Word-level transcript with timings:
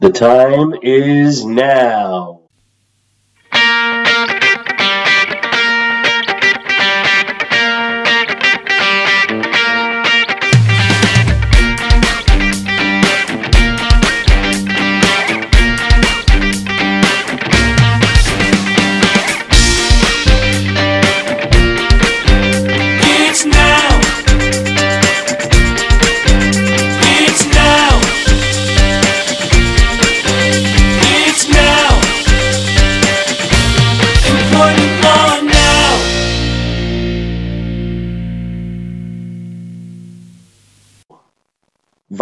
The 0.00 0.10
time 0.10 0.74
is 0.82 1.44
now. 1.44 2.33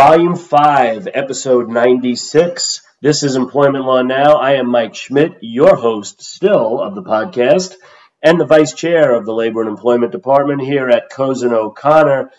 Volume 0.05 0.35
5, 0.35 1.11
Episode 1.15 1.69
96. 1.69 2.83
This 3.01 3.23
is 3.23 3.37
Employment 3.37 3.85
Law 3.85 4.03
Now. 4.03 4.35
I 4.35 4.55
am 4.55 4.69
Mike 4.69 4.97
Schmidt, 4.97 5.35
your 5.43 5.77
host 5.77 6.21
still 6.25 6.81
of 6.81 6.97
the 6.97 7.05
podcast, 7.05 7.77
and 8.21 8.39
the 8.39 8.45
Vice 8.45 8.75
Chair 8.75 9.15
of 9.15 9.25
the 9.25 9.33
Labor 9.33 9.61
and 9.61 9.71
Employment 9.71 10.11
Department 10.11 10.61
here 10.61 10.89
at 10.89 11.11
Cozen 11.11 11.53
O'Connor. 11.53 12.33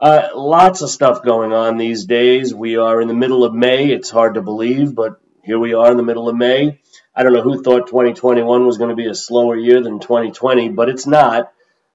Uh, 0.00 0.28
lots 0.36 0.80
of 0.82 0.90
stuff 0.90 1.24
going 1.24 1.52
on 1.52 1.76
these 1.76 2.04
days. 2.04 2.54
We 2.54 2.76
are 2.76 3.00
in 3.00 3.08
the 3.08 3.14
middle 3.14 3.42
of 3.42 3.52
May. 3.52 3.90
It's 3.90 4.08
hard 4.08 4.34
to 4.34 4.40
believe, 4.40 4.94
but 4.94 5.20
here 5.42 5.58
we 5.58 5.74
are 5.74 5.90
in 5.90 5.96
the 5.96 6.04
middle 6.04 6.28
of 6.28 6.36
May. 6.36 6.78
I 7.16 7.24
don't 7.24 7.32
know 7.32 7.42
who 7.42 7.64
thought 7.64 7.88
2021 7.88 8.64
was 8.64 8.78
going 8.78 8.90
to 8.90 8.96
be 8.96 9.08
a 9.08 9.14
slower 9.16 9.56
year 9.56 9.82
than 9.82 9.98
2020, 9.98 10.68
but 10.68 10.88
it's 10.88 11.08
not. 11.08 11.52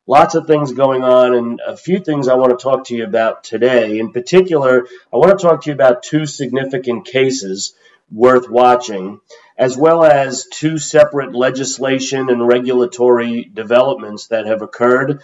Lots 0.09 0.35
of 0.35 0.47
things 0.47 0.71
going 0.71 1.03
on, 1.03 1.35
and 1.35 1.59
a 1.59 1.75
few 1.75 1.99
things 1.99 2.29
I 2.29 2.35
want 2.35 2.57
to 2.57 2.63
talk 2.63 2.85
to 2.85 2.95
you 2.95 3.03
about 3.03 3.43
today. 3.43 3.99
In 3.99 4.13
particular, 4.13 4.87
I 5.11 5.17
want 5.17 5.37
to 5.37 5.45
talk 5.45 5.63
to 5.63 5.69
you 5.69 5.73
about 5.73 6.01
two 6.01 6.25
significant 6.25 7.05
cases 7.05 7.75
worth 8.09 8.49
watching, 8.49 9.19
as 9.57 9.77
well 9.77 10.05
as 10.05 10.47
two 10.49 10.77
separate 10.77 11.35
legislation 11.35 12.29
and 12.29 12.47
regulatory 12.47 13.51
developments 13.53 14.27
that 14.27 14.45
have 14.45 14.61
occurred. 14.61 15.21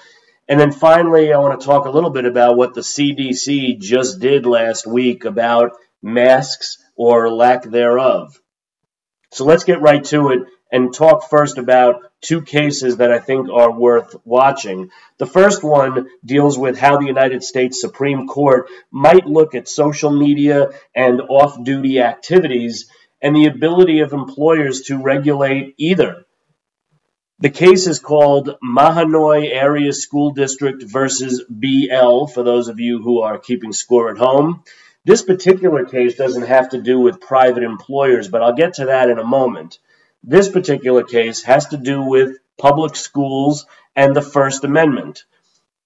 And 0.49 0.59
then 0.59 0.73
finally, 0.73 1.31
I 1.31 1.37
want 1.37 1.61
to 1.61 1.65
talk 1.65 1.85
a 1.85 1.91
little 1.91 2.09
bit 2.09 2.25
about 2.25 2.57
what 2.57 2.73
the 2.73 2.81
CDC 2.81 3.79
just 3.79 4.19
did 4.19 4.45
last 4.45 4.85
week 4.85 5.23
about 5.23 5.77
masks 6.01 6.77
or 6.97 7.31
lack 7.31 7.63
thereof. 7.63 8.37
So 9.31 9.45
let's 9.45 9.63
get 9.63 9.81
right 9.81 10.03
to 10.05 10.31
it 10.31 10.39
and 10.73 10.91
talk 10.91 11.29
first 11.29 11.59
about 11.59 12.01
two 12.19 12.41
cases 12.41 12.97
that 12.97 13.11
I 13.11 13.19
think 13.19 13.47
are 13.47 13.71
worth 13.71 14.15
watching. 14.25 14.89
The 15.19 15.27
first 15.27 15.63
one 15.63 16.09
deals 16.25 16.57
with 16.57 16.79
how 16.79 16.97
the 16.97 17.05
United 17.05 17.43
States 17.43 17.79
Supreme 17.79 18.27
Court 18.27 18.67
might 18.89 19.27
look 19.27 19.53
at 19.53 19.69
social 19.69 20.09
media 20.09 20.71
and 20.95 21.21
off 21.21 21.63
duty 21.63 21.99
activities 22.01 22.89
and 23.21 23.35
the 23.35 23.45
ability 23.45 23.99
of 23.99 24.13
employers 24.13 24.81
to 24.87 24.97
regulate 24.97 25.75
either. 25.77 26.25
The 27.37 27.51
case 27.51 27.85
is 27.85 27.99
called 27.99 28.55
Mahanoy 28.63 29.53
Area 29.53 29.93
School 29.93 30.31
District 30.31 30.81
versus 30.81 31.43
BL, 31.47 32.25
for 32.25 32.41
those 32.41 32.67
of 32.67 32.79
you 32.79 32.99
who 32.99 33.21
are 33.21 33.37
keeping 33.37 33.73
score 33.73 34.09
at 34.09 34.17
home. 34.17 34.63
This 35.05 35.21
particular 35.21 35.85
case 35.85 36.15
doesn't 36.15 36.47
have 36.47 36.69
to 36.69 36.81
do 36.81 36.99
with 36.99 37.21
private 37.21 37.61
employers, 37.61 38.27
but 38.27 38.41
I'll 38.41 38.55
get 38.55 38.75
to 38.75 38.85
that 38.85 39.09
in 39.09 39.19
a 39.19 39.23
moment. 39.23 39.77
This 40.23 40.47
particular 40.47 41.03
case 41.03 41.43
has 41.43 41.67
to 41.67 41.77
do 41.77 42.01
with 42.01 42.37
public 42.57 42.95
schools 42.95 43.65
and 43.95 44.15
the 44.15 44.21
First 44.21 44.63
Amendment 44.63 45.25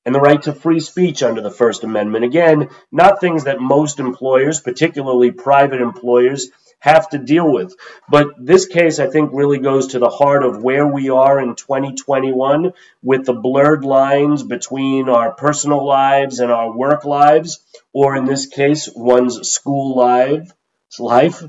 and 0.05 0.15
the 0.15 0.21
right 0.21 0.41
to 0.43 0.53
free 0.53 0.79
speech 0.79 1.23
under 1.23 1.41
the 1.41 1.51
First 1.51 1.83
Amendment. 1.83 2.23
Again, 2.23 2.69
not 2.91 3.19
things 3.19 3.43
that 3.43 3.59
most 3.59 3.99
employers, 3.99 4.61
particularly 4.61 5.31
private 5.31 5.81
employers, 5.81 6.49
have 6.79 7.09
to 7.09 7.17
deal 7.17 7.51
with. 7.51 7.75
But 8.07 8.27
this 8.37 8.67
case, 8.67 8.99
I 8.99 9.07
think, 9.07 9.31
really 9.33 9.57
goes 9.57 9.87
to 9.87 9.99
the 9.99 10.09
heart 10.09 10.43
of 10.43 10.63
where 10.63 10.85
we 10.85 11.09
are 11.09 11.39
in 11.39 11.55
2021 11.55 12.73
with 13.01 13.25
the 13.25 13.33
blurred 13.33 13.83
lines 13.83 14.43
between 14.43 15.09
our 15.09 15.33
personal 15.33 15.85
lives 15.85 16.39
and 16.39 16.51
our 16.51 16.77
work 16.77 17.03
lives, 17.03 17.59
or 17.91 18.15
in 18.15 18.25
this 18.25 18.45
case, 18.45 18.89
one's 18.95 19.49
school 19.49 19.97
life. 19.97 20.51
Life. 20.99 21.43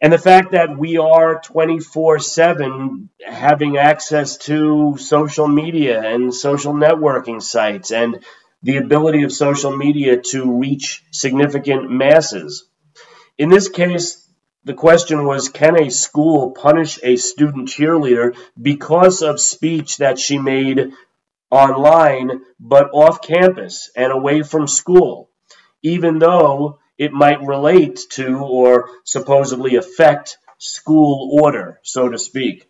And 0.00 0.12
the 0.12 0.18
fact 0.18 0.52
that 0.52 0.76
we 0.76 0.98
are 0.98 1.40
24 1.40 2.18
7 2.18 3.08
having 3.24 3.78
access 3.78 4.36
to 4.38 4.96
social 4.98 5.48
media 5.48 6.02
and 6.02 6.34
social 6.34 6.74
networking 6.74 7.40
sites 7.40 7.90
and 7.90 8.22
the 8.62 8.76
ability 8.76 9.22
of 9.22 9.32
social 9.32 9.74
media 9.74 10.20
to 10.20 10.58
reach 10.58 11.02
significant 11.12 11.90
masses. 11.90 12.68
In 13.38 13.48
this 13.48 13.68
case, 13.68 14.22
the 14.64 14.74
question 14.74 15.24
was 15.24 15.48
Can 15.48 15.80
a 15.80 15.90
school 15.90 16.50
punish 16.50 16.98
a 17.02 17.16
student 17.16 17.68
cheerleader 17.68 18.36
because 18.60 19.22
of 19.22 19.40
speech 19.40 19.98
that 19.98 20.18
she 20.18 20.38
made 20.38 20.92
online 21.50 22.42
but 22.58 22.90
off 22.92 23.22
campus 23.22 23.90
and 23.96 24.12
away 24.12 24.42
from 24.42 24.66
school, 24.66 25.30
even 25.82 26.18
though 26.18 26.80
it 26.98 27.12
might 27.12 27.46
relate 27.46 28.00
to 28.10 28.38
or 28.38 28.90
supposedly 29.04 29.76
affect 29.76 30.38
school 30.58 31.38
order, 31.42 31.80
so 31.82 32.08
to 32.08 32.18
speak. 32.18 32.68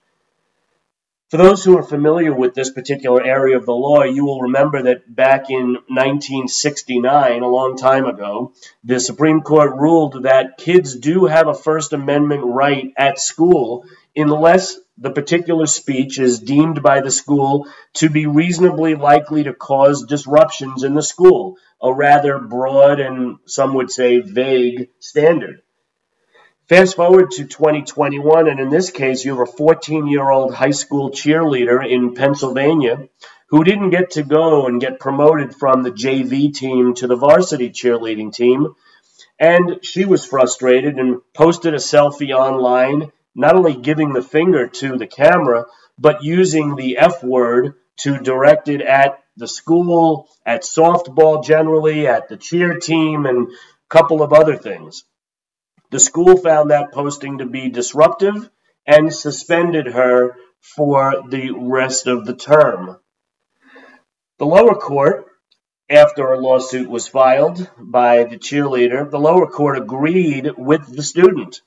For 1.29 1.39
those 1.39 1.65
who 1.65 1.77
are 1.77 1.83
familiar 1.83 2.33
with 2.33 2.55
this 2.55 2.71
particular 2.71 3.21
area 3.21 3.57
of 3.57 3.67
the 3.67 3.75
law, 3.75 4.05
you 4.05 4.25
will 4.25 4.43
remember 4.43 4.83
that 4.83 5.13
back 5.13 5.51
in 5.51 5.75
1969, 5.89 7.43
a 7.43 7.49
long 7.49 7.77
time 7.77 8.07
ago, 8.07 8.53
the 8.85 9.01
Supreme 9.01 9.41
Court 9.41 9.75
ruled 9.75 10.23
that 10.23 10.57
kids 10.57 10.95
do 10.95 11.25
have 11.25 11.49
a 11.49 11.55
First 11.55 11.93
Amendment 11.93 12.43
right 12.45 12.93
at 12.97 13.19
school 13.19 13.85
unless 14.15 14.79
the 14.99 15.11
particular 15.11 15.67
speech 15.67 16.21
is 16.21 16.39
deemed 16.39 16.81
by 16.81 17.01
the 17.01 17.11
school 17.11 17.67
to 17.95 18.09
be 18.09 18.27
reasonably 18.27 18.95
likely 18.95 19.43
to 19.45 19.53
cause 19.53 20.07
disruptions 20.07 20.85
in 20.85 20.95
the 20.95 21.03
school, 21.03 21.57
a 21.83 21.93
rather 21.93 22.39
broad 22.39 23.01
and 23.01 23.39
some 23.47 23.75
would 23.75 23.91
say 23.91 24.21
vague 24.21 24.89
standard. 24.99 25.63
Fast 26.69 26.97
forward 26.97 27.31
to 27.33 27.45
2021, 27.45 28.49
and 28.49 28.59
in 28.59 28.71
this 28.71 28.91
case, 28.91 29.25
you 29.25 29.39
have 29.39 29.49
a 29.49 29.53
14 29.53 30.09
year 30.09 30.29
old 30.29 30.53
high 30.53 30.73
school 30.73 31.11
cheerleader 31.11 31.89
in 31.89 32.15
Pennsylvania 32.15 33.09
who 33.51 33.63
didn't 33.63 33.91
get 33.91 34.11
to 34.13 34.25
go 34.25 34.67
and 34.67 34.81
get 34.81 34.99
promoted 34.99 35.55
from 35.55 35.83
the 35.83 35.93
JV 35.93 36.53
team 36.53 36.95
to 36.95 37.07
the 37.07 37.15
varsity 37.15 37.71
cheerleading 37.71 38.33
team. 38.33 38.75
And 39.39 39.79
she 39.83 40.05
was 40.05 40.25
frustrated 40.25 40.97
and 40.97 41.21
posted 41.35 41.75
a 41.75 41.79
selfie 41.79 42.35
online, 42.35 43.13
not 43.35 43.55
only 43.55 43.77
giving 43.77 44.13
the 44.13 44.23
finger 44.23 44.67
to 44.67 44.97
the 44.97 45.07
camera, 45.07 45.67
but 45.99 46.25
using 46.25 46.75
the 46.75 46.99
F 46.99 47.23
word 47.23 47.75
to 47.99 48.19
direct 48.19 48.69
it 48.69 48.81
at 48.81 49.21
the 49.37 49.49
school, 49.49 50.29
at 50.45 50.63
softball 50.63 51.45
generally, 51.45 52.07
at 52.07 52.29
the 52.29 52.37
cheer 52.37 52.79
team, 52.79 53.27
and 53.27 53.49
a 53.49 53.55
couple 53.89 54.23
of 54.23 54.33
other 54.33 54.57
things. 54.57 55.05
The 55.91 56.01
school 56.01 56.37
found 56.37 56.71
that 56.71 56.93
posting 56.93 57.39
to 57.39 57.47
be 57.47 57.69
disruptive 57.69 58.51
and 58.87 59.13
suspended 59.13 59.87
her 59.87 60.37
for 60.61 61.23
the 61.29 61.53
rest 61.53 62.07
of 62.07 62.25
the 62.25 62.35
term. 62.35 62.99
The 64.39 64.47
lower 64.47 64.75
court, 64.75 65.27
after 65.89 66.33
a 66.33 66.41
lawsuit 66.41 66.89
was 66.89 67.07
filed 67.07 67.71
by 67.79 68.25
the 68.25 68.37
cheerleader, 68.37 69.09
the 69.09 69.21
lower 69.21 69.47
court 69.47 69.79
agreed 69.79 70.51
with 70.57 70.87
the 70.95 71.03
student 71.03 71.61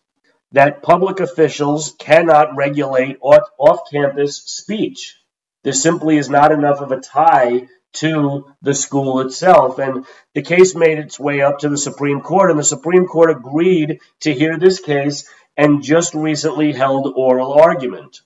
that 0.52 0.84
public 0.84 1.20
officials 1.20 1.96
cannot 2.00 2.56
regulate 2.56 3.18
off 3.22 3.80
campus 3.92 4.38
speech. 4.44 5.19
There 5.64 5.74
simply 5.74 6.18
is 6.18 6.30
not 6.30 6.52
enough 6.52 6.82
of 6.82 6.92
a 6.92 7.00
tie 7.00 7.68
to 7.94 8.54
the 8.62 8.74
school 8.74 9.20
itself. 9.22 9.80
And 9.80 10.06
the 10.34 10.42
case 10.42 10.76
made 10.76 11.00
its 11.00 11.20
way 11.20 11.42
up 11.42 11.60
to 11.60 11.70
the 11.70 11.78
Supreme 11.78 12.22
Court, 12.22 12.52
and 12.52 12.60
the 12.60 12.64
Supreme 12.64 13.08
Court 13.08 13.32
agreed 13.32 14.00
to 14.22 14.34
hear 14.34 14.58
this 14.58 14.80
case 14.80 15.30
and 15.58 15.84
just 15.84 16.14
recently 16.14 16.72
held 16.72 17.12
oral 17.16 17.54
argument. 17.54 18.22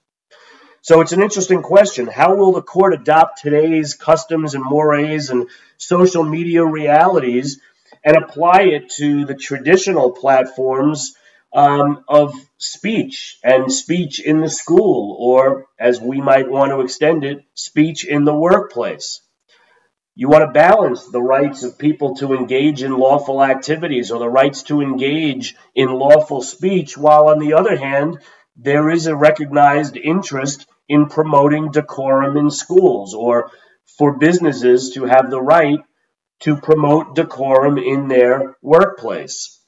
So 0.81 0.99
it's 0.99 1.13
an 1.13 1.23
interesting 1.23 1.61
question. 1.61 2.07
How 2.07 2.35
will 2.35 2.51
the 2.51 2.61
court 2.61 2.93
adopt 2.93 3.41
today's 3.41 3.93
customs 3.93 4.53
and 4.53 4.63
mores 4.63 5.29
and 5.29 5.47
social 5.77 6.23
media 6.23 6.65
realities 6.65 7.61
and 8.03 8.17
apply 8.17 8.63
it 8.63 8.89
to 8.97 9.25
the 9.25 9.33
traditional 9.33 10.11
platforms 10.11 11.15
um, 11.53 12.03
of 12.07 12.33
speech 12.57 13.37
and 13.43 13.71
speech 13.71 14.19
in 14.19 14.41
the 14.41 14.49
school, 14.49 15.15
or 15.19 15.67
as 15.79 16.01
we 16.01 16.21
might 16.21 16.49
want 16.49 16.71
to 16.71 16.81
extend 16.81 17.23
it, 17.23 17.43
speech 17.53 18.05
in 18.05 18.25
the 18.25 18.35
workplace? 18.35 19.21
You 20.15 20.29
want 20.29 20.43
to 20.43 20.51
balance 20.51 21.07
the 21.07 21.21
rights 21.21 21.63
of 21.63 21.79
people 21.79 22.15
to 22.17 22.33
engage 22.33 22.83
in 22.83 22.97
lawful 22.97 23.43
activities 23.43 24.11
or 24.11 24.19
the 24.19 24.29
rights 24.29 24.63
to 24.63 24.81
engage 24.81 25.55
in 25.73 25.91
lawful 25.91 26.41
speech, 26.41 26.95
while 26.97 27.29
on 27.29 27.39
the 27.39 27.53
other 27.53 27.75
hand, 27.75 28.19
there 28.55 28.91
is 28.91 29.07
a 29.07 29.15
recognized 29.15 29.97
interest 29.97 30.67
in 30.87 31.07
promoting 31.07 31.71
decorum 31.71 32.37
in 32.37 32.51
schools 32.51 33.15
or 33.15 33.49
for 33.97 34.17
businesses 34.19 34.91
to 34.91 35.05
have 35.05 35.31
the 35.31 35.41
right 35.41 35.79
to 36.41 36.57
promote 36.57 37.15
decorum 37.15 37.77
in 37.77 38.07
their 38.07 38.55
workplace. 38.61 39.59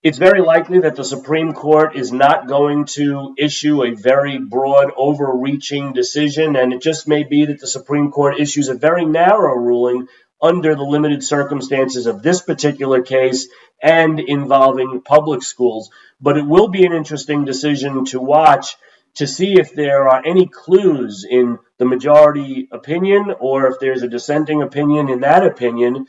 It's 0.00 0.18
very 0.18 0.40
likely 0.40 0.78
that 0.80 0.94
the 0.94 1.02
Supreme 1.02 1.52
Court 1.52 1.96
is 1.96 2.12
not 2.12 2.46
going 2.46 2.84
to 2.94 3.34
issue 3.36 3.82
a 3.82 3.96
very 3.96 4.38
broad, 4.38 4.92
overreaching 4.96 5.92
decision, 5.92 6.54
and 6.54 6.72
it 6.72 6.80
just 6.80 7.08
may 7.08 7.24
be 7.24 7.46
that 7.46 7.58
the 7.58 7.66
Supreme 7.66 8.12
Court 8.12 8.38
issues 8.38 8.68
a 8.68 8.74
very 8.74 9.04
narrow 9.04 9.56
ruling 9.56 10.06
under 10.40 10.76
the 10.76 10.84
limited 10.84 11.24
circumstances 11.24 12.06
of 12.06 12.22
this 12.22 12.42
particular 12.42 13.02
case 13.02 13.48
and 13.82 14.20
involving 14.20 15.02
public 15.02 15.42
schools. 15.42 15.90
But 16.20 16.36
it 16.38 16.46
will 16.46 16.68
be 16.68 16.86
an 16.86 16.92
interesting 16.92 17.44
decision 17.44 18.04
to 18.06 18.20
watch 18.20 18.76
to 19.16 19.26
see 19.26 19.58
if 19.58 19.74
there 19.74 20.08
are 20.08 20.22
any 20.24 20.46
clues 20.46 21.26
in 21.28 21.58
the 21.78 21.86
majority 21.86 22.68
opinion 22.70 23.34
or 23.40 23.66
if 23.66 23.80
there's 23.80 24.04
a 24.04 24.08
dissenting 24.08 24.62
opinion 24.62 25.08
in 25.08 25.20
that 25.20 25.44
opinion 25.44 26.06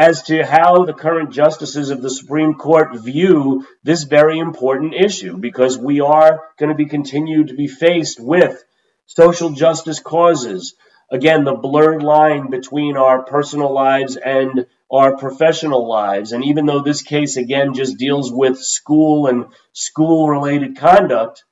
as 0.00 0.22
to 0.22 0.42
how 0.46 0.86
the 0.86 0.94
current 0.94 1.30
justices 1.30 1.90
of 1.90 2.00
the 2.00 2.08
Supreme 2.08 2.54
Court 2.54 2.96
view 2.96 3.66
this 3.82 4.04
very 4.04 4.38
important 4.38 4.94
issue 4.94 5.36
because 5.36 5.76
we 5.76 6.00
are 6.00 6.40
going 6.58 6.70
to 6.70 6.74
be 6.74 6.86
continued 6.86 7.48
to 7.48 7.54
be 7.54 7.68
faced 7.68 8.18
with 8.18 8.64
social 9.04 9.50
justice 9.50 10.00
causes. 10.00 10.74
Again, 11.10 11.44
the 11.44 11.52
blurred 11.52 12.02
line 12.02 12.48
between 12.48 12.96
our 12.96 13.24
personal 13.24 13.74
lives 13.74 14.16
and 14.16 14.64
our 14.90 15.18
professional 15.18 15.86
lives. 15.86 16.32
And 16.32 16.46
even 16.46 16.64
though 16.64 16.80
this 16.80 17.02
case, 17.02 17.36
again, 17.36 17.74
just 17.74 17.98
deals 17.98 18.32
with 18.32 18.58
school 18.58 19.26
and 19.26 19.48
school 19.74 20.30
related 20.30 20.78
conduct, 20.78 21.44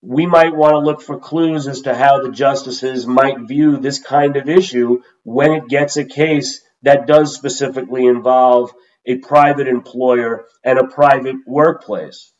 we 0.00 0.26
might 0.26 0.54
want 0.54 0.74
to 0.74 0.78
look 0.78 1.02
for 1.02 1.18
clues 1.18 1.66
as 1.66 1.80
to 1.80 1.94
how 1.96 2.22
the 2.22 2.30
justices 2.30 3.04
might 3.04 3.48
view 3.48 3.78
this 3.78 3.98
kind 3.98 4.36
of 4.36 4.48
issue 4.48 5.02
when 5.24 5.54
it 5.54 5.66
gets 5.68 5.96
a 5.96 6.04
case 6.04 6.60
that 6.82 7.06
does 7.06 7.34
specifically 7.34 8.06
involve 8.06 8.72
a 9.06 9.16
private 9.18 9.68
employer 9.68 10.46
and 10.64 10.78
a 10.78 10.86
private 10.86 11.36
workplace. 11.46 12.32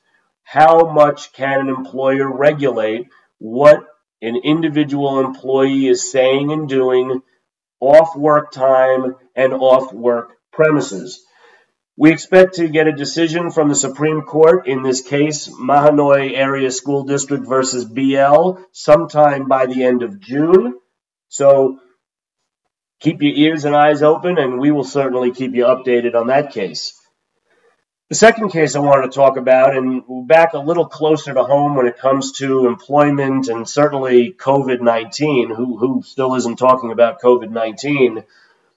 How 0.42 0.92
much 0.92 1.32
can 1.32 1.60
an 1.60 1.68
employer 1.68 2.30
regulate 2.30 3.08
what 3.38 3.84
an 4.20 4.36
individual 4.44 5.20
employee 5.20 5.86
is 5.86 6.10
saying 6.10 6.52
and 6.52 6.68
doing 6.68 7.22
off 7.80 8.16
work 8.16 8.52
time 8.52 9.14
and 9.34 9.52
off 9.54 9.92
work 9.92 10.32
premises? 10.52 11.24
We 11.96 12.12
expect 12.12 12.54
to 12.54 12.68
get 12.68 12.86
a 12.86 12.92
decision 12.92 13.50
from 13.50 13.68
the 13.68 13.74
Supreme 13.74 14.22
Court 14.22 14.66
in 14.66 14.82
this 14.82 15.02
case, 15.02 15.48
Mahanoy 15.48 16.32
Area 16.34 16.70
School 16.70 17.04
District 17.04 17.46
versus 17.46 17.84
BL, 17.84 18.62
sometime 18.72 19.48
by 19.48 19.66
the 19.66 19.84
end 19.84 20.02
of 20.02 20.18
June. 20.18 20.78
So 21.28 21.78
keep 23.00 23.22
your 23.22 23.34
ears 23.34 23.64
and 23.64 23.74
eyes 23.74 24.02
open, 24.02 24.38
and 24.38 24.60
we 24.60 24.70
will 24.70 24.84
certainly 24.84 25.32
keep 25.32 25.54
you 25.54 25.64
updated 25.64 26.14
on 26.14 26.28
that 26.28 26.52
case. 26.52 26.94
The 28.10 28.16
second 28.16 28.50
case 28.50 28.74
I 28.74 28.80
wanted 28.80 29.12
to 29.12 29.14
talk 29.16 29.36
about, 29.36 29.76
and 29.76 30.02
back 30.26 30.52
a 30.52 30.58
little 30.58 30.86
closer 30.86 31.32
to 31.32 31.44
home 31.44 31.76
when 31.76 31.86
it 31.86 31.98
comes 31.98 32.32
to 32.38 32.66
employment 32.66 33.48
and 33.48 33.68
certainly 33.68 34.32
COVID 34.32 34.80
19, 34.80 35.54
who, 35.54 35.78
who 35.78 36.02
still 36.04 36.34
isn't 36.34 36.56
talking 36.56 36.90
about 36.90 37.20
COVID 37.20 37.50
19. 37.50 38.24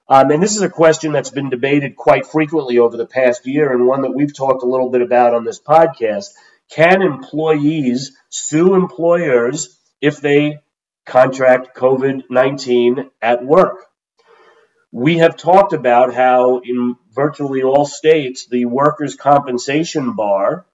Um, 0.08 0.32
and 0.32 0.44
this 0.44 0.56
is 0.56 0.62
a 0.62 0.70
question 0.70 1.14
that's 1.14 1.32
been 1.32 1.50
debated 1.50 1.96
quite 1.96 2.28
frequently 2.28 2.78
over 2.78 2.96
the 2.96 3.08
past 3.08 3.48
year, 3.48 3.74
and 3.74 3.88
one 3.88 4.04
that 4.04 4.14
we've 4.14 4.36
talked 4.36 4.64
a 4.64 4.68
little 4.68 4.92
bit 4.92 5.02
about 5.02 5.34
on 5.34 5.46
this 5.46 5.60
podcast. 5.60 6.28
Can 6.70 7.02
employees 7.02 8.16
sue 8.30 8.76
employers 8.76 9.78
if 10.00 10.22
they 10.22 10.60
contract 11.06 11.76
COVID 11.76 12.26
19 12.30 13.10
at 13.22 13.44
work? 13.44 13.88
We 14.94 15.18
have 15.18 15.36
talked 15.36 15.74
about 15.74 16.14
how 16.14 16.60
in 16.60 16.96
virtually 17.12 17.64
all 17.64 17.84
states, 17.84 18.46
the 18.46 18.66
workers' 18.66 19.16
compensation 19.16 20.14
bar 20.14 20.68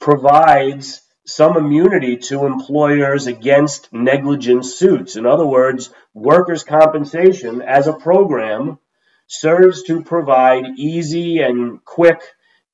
provides 0.00 1.02
some 1.26 1.58
immunity 1.58 2.16
to 2.16 2.46
employers 2.46 3.26
against 3.26 3.92
negligent 3.92 4.64
suits. 4.64 5.16
In 5.16 5.26
other 5.26 5.46
words, 5.46 5.90
workers' 6.14 6.64
compensation 6.64 7.60
as 7.60 7.86
a 7.88 7.92
program 7.92 8.78
serves 9.26 9.82
to 9.82 10.02
provide 10.02 10.64
easy 10.78 11.40
and 11.40 11.84
quick 11.84 12.22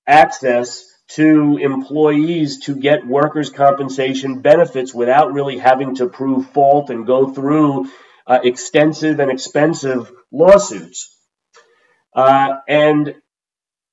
access 0.07 0.87
to 1.09 1.59
employees 1.61 2.61
to 2.61 2.77
get 2.77 3.05
workers' 3.05 3.51
compensation 3.51 4.43
benefits 4.43 4.95
without 4.95 5.33
really 5.33 5.59
having 5.59 5.97
to 5.97 6.09
prove 6.09 6.51
fault 6.51 6.89
and 6.91 7.05
go 7.05 7.33
through 7.33 7.91
uh, 8.27 8.41
extensive 8.43 9.21
and 9.21 9.31
expensive 9.31 10.13
lawsuits. 10.31 11.17
Uh, 12.15 12.59
and 12.69 13.15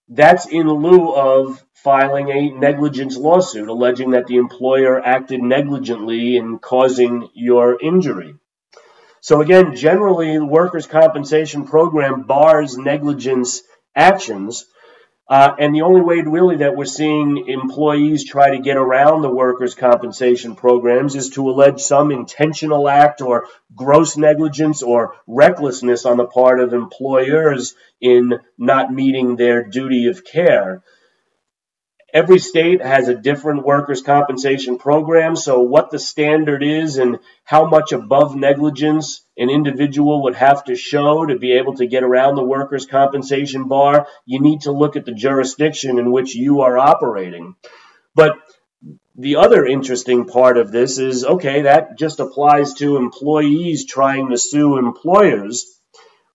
that's 0.09 0.47
in 0.47 0.67
lieu 0.67 1.13
of 1.13 1.63
filing 1.73 2.29
a 2.29 2.49
negligence 2.49 3.17
lawsuit 3.17 3.67
alleging 3.67 4.11
that 4.11 4.27
the 4.27 4.37
employer 4.37 4.99
acted 4.99 5.41
negligently 5.41 6.37
in 6.37 6.59
causing 6.59 7.29
your 7.33 7.77
injury. 7.81 8.35
So 9.21 9.41
again, 9.41 9.75
generally, 9.75 10.37
the 10.37 10.45
workers' 10.45 10.87
compensation 10.87 11.65
program 11.65 12.23
bars 12.23 12.77
negligence 12.77 13.61
actions, 13.95 14.65
uh, 15.29 15.53
and 15.59 15.75
the 15.75 15.81
only 15.81 16.01
way 16.01 16.21
really 16.21 16.57
that 16.57 16.75
we're 16.75 16.85
seeing 16.85 17.47
employees 17.47 18.23
try 18.23 18.51
to 18.51 18.59
get 18.59 18.77
around 18.77 19.21
the 19.21 19.29
workers' 19.29 19.75
compensation 19.75 20.55
programs 20.55 21.15
is 21.15 21.31
to 21.31 21.49
allege 21.49 21.81
some 21.81 22.11
intentional 22.11 22.87
act 22.87 23.21
or 23.21 23.47
gross 23.75 24.15
negligence 24.15 24.81
or 24.81 25.15
recklessness 25.27 26.05
on 26.05 26.15
the 26.15 26.25
part 26.25 26.61
of 26.61 26.73
employers 26.73 27.75
in 27.99 28.39
not 28.57 28.93
meeting 28.93 29.35
their 29.35 29.63
duty 29.63 30.07
of 30.07 30.23
care. 30.23 30.81
Every 32.13 32.39
state 32.39 32.81
has 32.81 33.09
a 33.09 33.15
different 33.15 33.65
workers' 33.65 34.01
compensation 34.01 34.77
program, 34.77 35.35
so 35.35 35.59
what 35.59 35.91
the 35.91 35.99
standard 35.99 36.63
is 36.63 36.97
and 36.97 37.19
how 37.43 37.67
much 37.67 37.91
above 37.91 38.33
negligence 38.33 39.25
an 39.37 39.49
individual 39.49 40.23
would 40.23 40.35
have 40.35 40.63
to 40.65 40.75
show 40.75 41.25
to 41.25 41.37
be 41.37 41.53
able 41.53 41.75
to 41.75 41.85
get 41.85 42.03
around 42.03 42.35
the 42.35 42.45
workers' 42.45 42.85
compensation 42.85 43.67
bar, 43.67 44.07
you 44.25 44.39
need 44.39 44.61
to 44.61 44.71
look 44.71 44.95
at 44.95 45.05
the 45.05 45.13
jurisdiction 45.13 45.99
in 45.99 46.11
which 46.11 46.33
you 46.33 46.61
are 46.61 46.77
operating. 46.77 47.55
But 48.15 48.37
the 49.15 49.35
other 49.35 49.65
interesting 49.65 50.25
part 50.25 50.57
of 50.57 50.71
this 50.71 50.99
is 50.99 51.25
okay, 51.25 51.63
that 51.63 51.97
just 51.97 52.21
applies 52.21 52.73
to 52.75 52.95
employees 52.95 53.85
trying 53.85 54.29
to 54.29 54.37
sue 54.37 54.77
employers. 54.77 55.65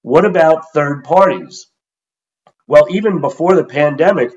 What 0.03 0.27
about 0.27 0.73
third 0.75 1.05
parties? 1.05 1.67
Well, 2.67 2.89
even 2.91 3.21
before 3.21 3.55
the 3.55 3.65
pandemic, 3.65 4.33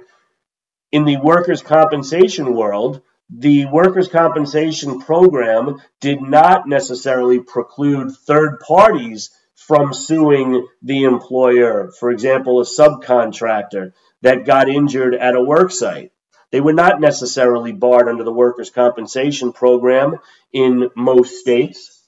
in 0.96 1.04
the 1.04 1.18
workers' 1.18 1.62
compensation 1.62 2.56
world, 2.56 3.02
the 3.30 3.66
workers' 3.66 4.08
compensation 4.08 5.02
program 5.02 5.76
did 6.00 6.22
not 6.22 6.70
necessarily 6.70 7.42
preclude 7.42 8.16
third 8.26 8.62
parties 8.62 9.30
from 9.56 9.94
suing 9.94 10.66
the 10.82 11.04
employer. 11.04 11.92
For 12.00 12.12
example, 12.12 12.62
a 12.62 12.64
subcontractor 12.64 13.92
that 14.22 14.46
got 14.46 14.70
injured 14.70 15.16
at 15.16 15.36
a 15.36 15.44
work 15.44 15.72
site. 15.72 16.14
They 16.52 16.62
were 16.62 16.72
not 16.72 17.02
necessarily 17.02 17.74
barred 17.74 18.08
under 18.08 18.24
the 18.24 18.32
workers' 18.32 18.70
compensation 18.70 19.52
program 19.52 20.20
in 20.54 20.92
most 20.96 21.42
states. 21.42 22.08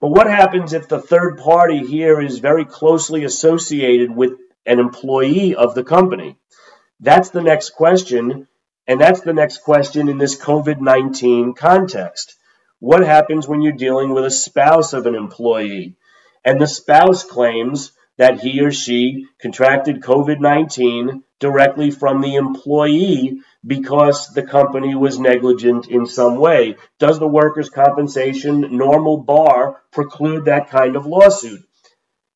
But 0.00 0.10
what 0.10 0.28
happens 0.28 0.74
if 0.74 0.86
the 0.86 1.02
third 1.02 1.38
party 1.38 1.84
here 1.84 2.20
is 2.20 2.38
very 2.38 2.66
closely 2.66 3.24
associated 3.24 4.14
with 4.14 4.34
an 4.64 4.78
employee 4.78 5.56
of 5.56 5.74
the 5.74 5.82
company? 5.82 6.38
That's 7.02 7.30
the 7.30 7.42
next 7.42 7.70
question. 7.70 8.46
And 8.86 9.00
that's 9.00 9.20
the 9.20 9.32
next 9.32 9.58
question 9.58 10.08
in 10.08 10.18
this 10.18 10.40
COVID 10.40 10.80
19 10.80 11.54
context. 11.54 12.36
What 12.78 13.04
happens 13.04 13.46
when 13.46 13.60
you're 13.60 13.72
dealing 13.72 14.10
with 14.10 14.24
a 14.24 14.30
spouse 14.30 14.92
of 14.92 15.06
an 15.06 15.16
employee? 15.16 15.96
And 16.44 16.60
the 16.60 16.66
spouse 16.68 17.24
claims 17.24 17.92
that 18.18 18.40
he 18.40 18.60
or 18.60 18.70
she 18.70 19.26
contracted 19.40 20.00
COVID 20.00 20.38
19 20.40 21.24
directly 21.40 21.90
from 21.90 22.20
the 22.20 22.36
employee 22.36 23.40
because 23.66 24.28
the 24.28 24.44
company 24.44 24.94
was 24.94 25.18
negligent 25.18 25.88
in 25.88 26.06
some 26.06 26.38
way. 26.38 26.76
Does 27.00 27.18
the 27.18 27.26
workers' 27.26 27.68
compensation 27.68 28.76
normal 28.76 29.18
bar 29.18 29.80
preclude 29.90 30.44
that 30.44 30.70
kind 30.70 30.94
of 30.94 31.06
lawsuit? 31.06 31.62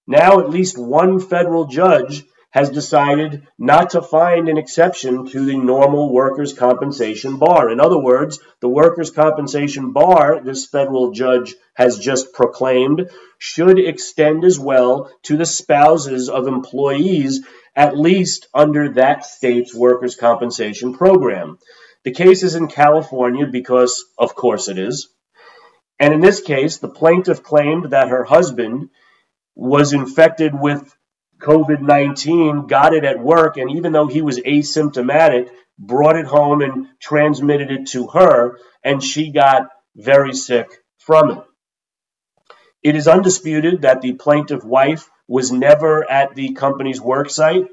Now, 0.09 0.41
at 0.41 0.51
least 0.51 0.77
one 0.77 1.21
federal 1.21 1.67
judge 1.67 2.25
has 2.51 2.71
decided 2.71 3.47
not 3.59 3.91
to 3.91 4.01
find 4.01 4.49
an 4.49 4.57
exception 4.57 5.27
to 5.27 5.45
the 5.45 5.57
normal 5.57 6.13
workers' 6.13 6.53
compensation 6.53 7.37
bar. 7.39 7.71
In 7.71 7.81
other 7.81 7.99
words, 7.99 8.39
the 8.61 8.69
workers' 8.69 9.11
compensation 9.11 9.93
bar, 9.93 10.41
this 10.43 10.67
federal 10.67 11.11
judge 11.11 11.55
has 11.75 11.99
just 11.99 12.33
proclaimed, 12.33 13.11
should 13.39 13.79
extend 13.79 14.45
as 14.45 14.59
well 14.59 15.11
to 15.25 15.37
the 15.37 15.45
spouses 15.45 16.29
of 16.29 16.47
employees, 16.47 17.45
at 17.75 17.99
least 17.99 18.49
under 18.55 18.95
that 18.95 19.27
state's 19.27 19.75
workers' 19.75 20.17
compensation 20.17 20.95
program. 20.95 21.59
The 22.05 22.13
case 22.13 22.43
is 22.43 22.55
in 22.55 22.69
California 22.69 23.47
because, 23.47 24.05
of 24.17 24.35
course, 24.35 24.69
it 24.69 24.79
is. 24.79 25.09
And 25.99 26.15
in 26.15 26.21
this 26.21 26.41
case, 26.41 26.79
the 26.79 26.89
plaintiff 26.89 27.43
claimed 27.43 27.91
that 27.91 28.09
her 28.09 28.25
husband 28.25 28.91
was 29.55 29.93
infected 29.93 30.53
with 30.59 30.95
COVID 31.41 31.81
19, 31.81 32.67
got 32.67 32.95
it 32.95 33.05
at 33.05 33.19
work, 33.21 33.57
and 33.57 33.71
even 33.71 33.93
though 33.93 34.07
he 34.07 34.23
was 34.23 34.39
asymptomatic, 34.39 35.51
brought 35.79 36.17
it 36.17 36.27
home 36.27 36.63
and 36.63 36.89
transmitted 37.01 37.71
it 37.71 37.89
to 37.89 38.09
her, 38.09 38.59
and 38.83 39.03
she 39.03 39.31
got 39.31 39.69
very 39.95 40.33
sick 40.35 40.69
from 40.99 41.31
it. 41.31 41.39
It 42.83 42.97
is 42.97 43.09
undisputed 43.09 43.83
that 43.83 44.01
the 44.01 44.13
plaintiff 44.13 44.65
wife 44.65 45.09
was 45.29 45.51
never 45.53 46.09
at 46.11 46.35
the 46.35 46.53
company's 46.53 47.01
work 47.01 47.31
site, 47.31 47.67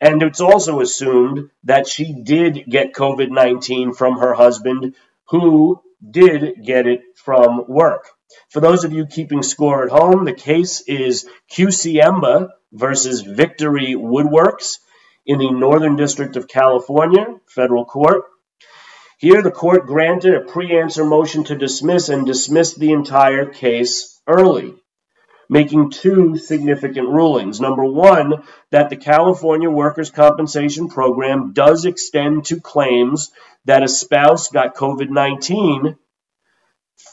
and 0.00 0.22
it's 0.22 0.40
also 0.40 0.80
assumed 0.80 1.50
that 1.64 1.86
she 1.86 2.12
did 2.12 2.64
get 2.68 2.94
COVID 2.94 3.30
19 3.30 3.94
from 3.94 4.18
her 4.18 4.34
husband, 4.34 4.94
who 5.28 5.80
did 6.08 6.62
get 6.64 6.86
it 6.86 7.02
from 7.16 7.64
work. 7.68 8.08
For 8.50 8.60
those 8.60 8.84
of 8.84 8.92
you 8.92 9.06
keeping 9.06 9.42
score 9.42 9.84
at 9.84 9.90
home, 9.90 10.24
the 10.24 10.32
case 10.32 10.82
is 10.82 11.28
Kuciemba 11.52 12.50
versus 12.74 13.22
Victory 13.22 13.94
Woodworks 13.94 14.78
in 15.24 15.38
the 15.38 15.50
Northern 15.50 15.96
District 15.96 16.36
of 16.36 16.48
California, 16.48 17.40
federal 17.46 17.84
court. 17.84 18.24
Here, 19.18 19.42
the 19.42 19.50
court 19.50 19.86
granted 19.86 20.34
a 20.34 20.40
pre 20.40 20.76
answer 20.76 21.04
motion 21.04 21.44
to 21.44 21.56
dismiss 21.56 22.08
and 22.08 22.26
dismissed 22.26 22.78
the 22.78 22.92
entire 22.92 23.46
case 23.46 24.20
early, 24.26 24.74
making 25.48 25.90
two 25.90 26.36
significant 26.36 27.08
rulings. 27.08 27.60
Number 27.60 27.84
one, 27.84 28.42
that 28.70 28.90
the 28.90 28.96
California 28.96 29.70
Workers' 29.70 30.10
Compensation 30.10 30.88
Program 30.88 31.52
does 31.52 31.84
extend 31.84 32.46
to 32.46 32.60
claims 32.60 33.30
that 33.64 33.84
a 33.84 33.88
spouse 33.88 34.48
got 34.48 34.74
COVID 34.74 35.08
19 35.08 35.96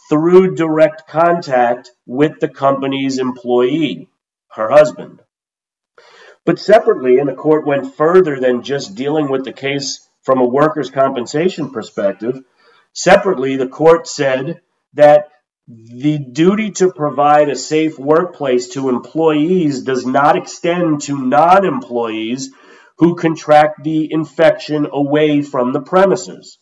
through 0.10 0.56
direct 0.56 1.08
contact 1.08 1.92
with 2.06 2.40
the 2.40 2.50
company's 2.50 3.20
employee, 3.20 4.10
her 4.50 4.70
husband. 4.70 5.22
But 6.46 6.60
separately, 6.60 7.20
and 7.20 7.30
the 7.30 7.36
court 7.36 7.68
went 7.68 7.96
further 7.96 8.40
than 8.40 8.64
just 8.64 8.96
dealing 8.96 9.30
with 9.30 9.46
the 9.46 9.54
case 9.54 10.08
from 10.24 10.40
a 10.40 10.48
workers' 10.48 10.90
compensation 10.90 11.72
perspective. 11.72 12.42
Separately, 12.94 13.58
the 13.58 13.68
court 13.68 14.08
said 14.08 14.62
that 14.94 15.30
the 15.68 16.18
duty 16.18 16.72
to 16.72 16.92
provide 16.92 17.50
a 17.50 17.56
safe 17.56 17.98
workplace 17.98 18.70
to 18.70 18.90
employees 18.90 19.84
does 19.84 20.06
not 20.06 20.36
extend 20.36 21.02
to 21.02 21.28
non 21.28 21.66
employees 21.66 22.52
who 22.98 23.16
contract 23.16 23.84
the 23.84 24.12
infection 24.12 24.88
away 24.92 25.42
from 25.42 25.74
the 25.74 25.82
premises. 25.82 26.58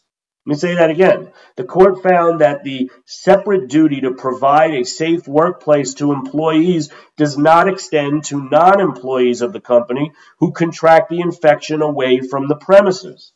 Let 0.49 0.55
me 0.55 0.59
say 0.61 0.75
that 0.77 0.89
again. 0.89 1.31
The 1.57 1.63
court 1.63 2.01
found 2.01 2.41
that 2.41 2.63
the 2.63 2.89
separate 3.05 3.69
duty 3.69 4.01
to 4.01 4.15
provide 4.15 4.73
a 4.73 4.83
safe 4.83 5.27
workplace 5.27 5.93
to 5.95 6.11
employees 6.11 6.89
does 7.17 7.37
not 7.37 7.67
extend 7.67 8.23
to 8.25 8.49
non 8.49 8.81
employees 8.81 9.43
of 9.43 9.53
the 9.53 9.61
company 9.61 10.11
who 10.39 10.51
contract 10.51 11.11
the 11.11 11.19
infection 11.19 11.83
away 11.83 12.21
from 12.21 12.47
the 12.47 12.55
premises. 12.55 13.31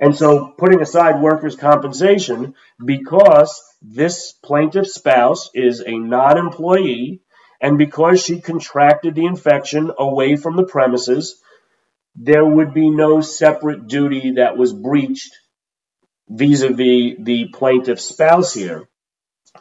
And 0.00 0.16
so, 0.16 0.54
putting 0.56 0.80
aside 0.80 1.20
workers' 1.20 1.54
compensation, 1.54 2.54
because 2.82 3.62
this 3.82 4.32
plaintiff's 4.32 4.94
spouse 4.94 5.50
is 5.52 5.82
a 5.86 5.98
non 5.98 6.38
employee, 6.38 7.20
and 7.60 7.76
because 7.76 8.24
she 8.24 8.40
contracted 8.40 9.14
the 9.14 9.26
infection 9.26 9.92
away 9.98 10.36
from 10.36 10.56
the 10.56 10.64
premises, 10.64 11.38
there 12.14 12.46
would 12.46 12.72
be 12.72 12.88
no 12.88 13.20
separate 13.20 13.86
duty 13.86 14.36
that 14.36 14.56
was 14.56 14.72
breached 14.72 15.36
vis-a-vis 16.28 17.16
the 17.18 17.48
plaintiff's 17.52 18.04
spouse 18.04 18.52
here. 18.52 18.88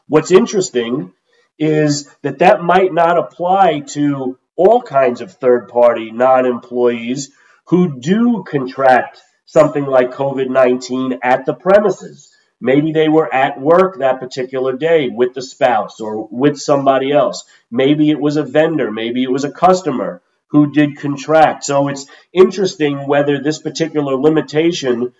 What's 0.07 0.31
interesting 0.31 1.13
is 1.57 2.09
that 2.21 2.39
that 2.39 2.61
might 2.63 2.93
not 2.93 3.17
apply 3.17 3.81
to 3.81 4.37
all 4.55 4.81
kinds 4.81 5.21
of 5.21 5.33
third-party 5.33 6.11
non-employees 6.11 7.31
who 7.67 7.99
do 7.99 8.43
contract 8.43 9.21
something 9.45 9.85
like 9.85 10.11
COVID-19 10.11 11.19
at 11.23 11.45
the 11.45 11.53
premises. 11.53 12.31
Maybe 12.59 12.91
they 12.91 13.09
were 13.09 13.31
at 13.33 13.59
work 13.59 13.99
that 13.99 14.19
particular 14.19 14.73
day 14.73 15.09
with 15.09 15.33
the 15.33 15.41
spouse 15.41 15.99
or 15.99 16.27
with 16.31 16.57
somebody 16.57 17.11
else. 17.11 17.45
Maybe 17.69 18.09
it 18.09 18.19
was 18.19 18.37
a 18.37 18.43
vendor. 18.43 18.91
Maybe 18.91 19.23
it 19.23 19.31
was 19.31 19.43
a 19.43 19.51
customer 19.51 20.21
who 20.47 20.71
did 20.71 20.97
contract. 20.97 21.63
So 21.63 21.89
it's 21.89 22.05
interesting 22.33 23.07
whether 23.07 23.41
this 23.41 23.59
particular 23.59 24.15
limitation 24.15 25.13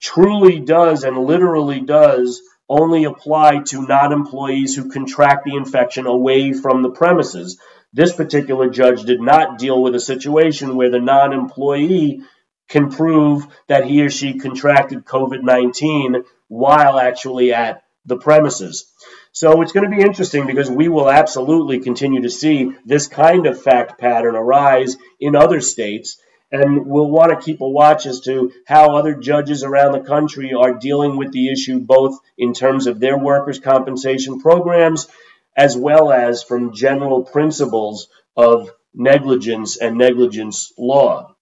truly 0.00 0.60
does 0.60 1.04
and 1.04 1.16
literally 1.18 1.80
does 1.80 2.42
only 2.68 3.04
apply 3.04 3.58
to 3.66 3.86
non 3.86 4.12
employees 4.12 4.74
who 4.74 4.90
contract 4.90 5.44
the 5.44 5.56
infection 5.56 6.06
away 6.06 6.52
from 6.52 6.82
the 6.82 6.90
premises. 6.90 7.60
This 7.92 8.14
particular 8.14 8.70
judge 8.70 9.02
did 9.02 9.20
not 9.20 9.58
deal 9.58 9.82
with 9.82 9.94
a 9.94 10.00
situation 10.00 10.76
where 10.76 10.90
the 10.90 11.00
non 11.00 11.32
employee 11.32 12.22
can 12.68 12.90
prove 12.90 13.46
that 13.66 13.84
he 13.84 14.02
or 14.02 14.10
she 14.10 14.38
contracted 14.38 15.04
COVID 15.04 15.42
19 15.42 16.22
while 16.48 16.98
actually 16.98 17.52
at 17.52 17.82
the 18.06 18.16
premises. 18.16 18.90
So 19.32 19.62
it's 19.62 19.72
going 19.72 19.88
to 19.88 19.96
be 19.96 20.02
interesting 20.02 20.46
because 20.46 20.70
we 20.70 20.88
will 20.88 21.10
absolutely 21.10 21.80
continue 21.80 22.22
to 22.22 22.30
see 22.30 22.72
this 22.84 23.06
kind 23.06 23.46
of 23.46 23.60
fact 23.60 24.00
pattern 24.00 24.36
arise 24.36 24.96
in 25.20 25.36
other 25.36 25.60
states 25.60 26.18
and 26.52 26.86
we'll 26.86 27.10
want 27.10 27.30
to 27.30 27.44
keep 27.44 27.60
a 27.60 27.68
watch 27.68 28.06
as 28.06 28.20
to 28.20 28.52
how 28.66 28.96
other 28.96 29.14
judges 29.14 29.62
around 29.62 29.92
the 29.92 30.00
country 30.00 30.52
are 30.52 30.74
dealing 30.74 31.16
with 31.16 31.32
the 31.32 31.50
issue, 31.52 31.78
both 31.78 32.18
in 32.36 32.52
terms 32.52 32.86
of 32.86 32.98
their 32.98 33.16
workers' 33.16 33.60
compensation 33.60 34.40
programs 34.40 35.08
as 35.56 35.76
well 35.76 36.12
as 36.12 36.42
from 36.42 36.72
general 36.74 37.22
principles 37.22 38.08
of 38.36 38.70
negligence 38.94 39.76
and 39.76 39.96
negligence 39.96 40.72
law. 40.78 41.34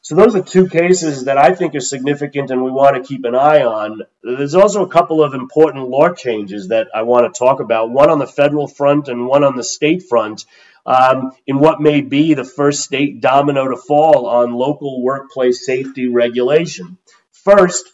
So 0.00 0.14
those 0.14 0.34
are 0.34 0.42
two 0.42 0.68
cases 0.68 1.24
that 1.24 1.36
I 1.36 1.54
think 1.54 1.74
are 1.74 1.80
significant 1.80 2.50
and 2.50 2.64
we 2.64 2.70
want 2.70 2.96
to 2.96 3.06
keep 3.06 3.24
an 3.24 3.34
eye 3.34 3.62
on. 3.62 4.02
There's 4.22 4.54
also 4.54 4.82
a 4.82 4.88
couple 4.88 5.22
of 5.22 5.34
important 5.34 5.88
law 5.88 6.14
changes 6.14 6.68
that 6.68 6.88
I 6.94 7.02
want 7.02 7.32
to 7.32 7.38
talk 7.38 7.60
about, 7.60 7.90
one 7.90 8.08
on 8.08 8.18
the 8.18 8.26
federal 8.26 8.68
front 8.68 9.08
and 9.08 9.26
one 9.26 9.44
on 9.44 9.56
the 9.56 9.64
state 9.64 10.04
front 10.08 10.46
um, 10.88 11.32
in 11.46 11.58
what 11.58 11.82
may 11.82 12.00
be 12.00 12.32
the 12.32 12.44
first 12.44 12.80
state 12.80 13.20
domino 13.20 13.68
to 13.68 13.76
fall 13.76 14.26
on 14.26 14.54
local 14.54 15.02
workplace 15.02 15.66
safety 15.66 16.08
regulation. 16.08 16.96
First, 17.30 17.86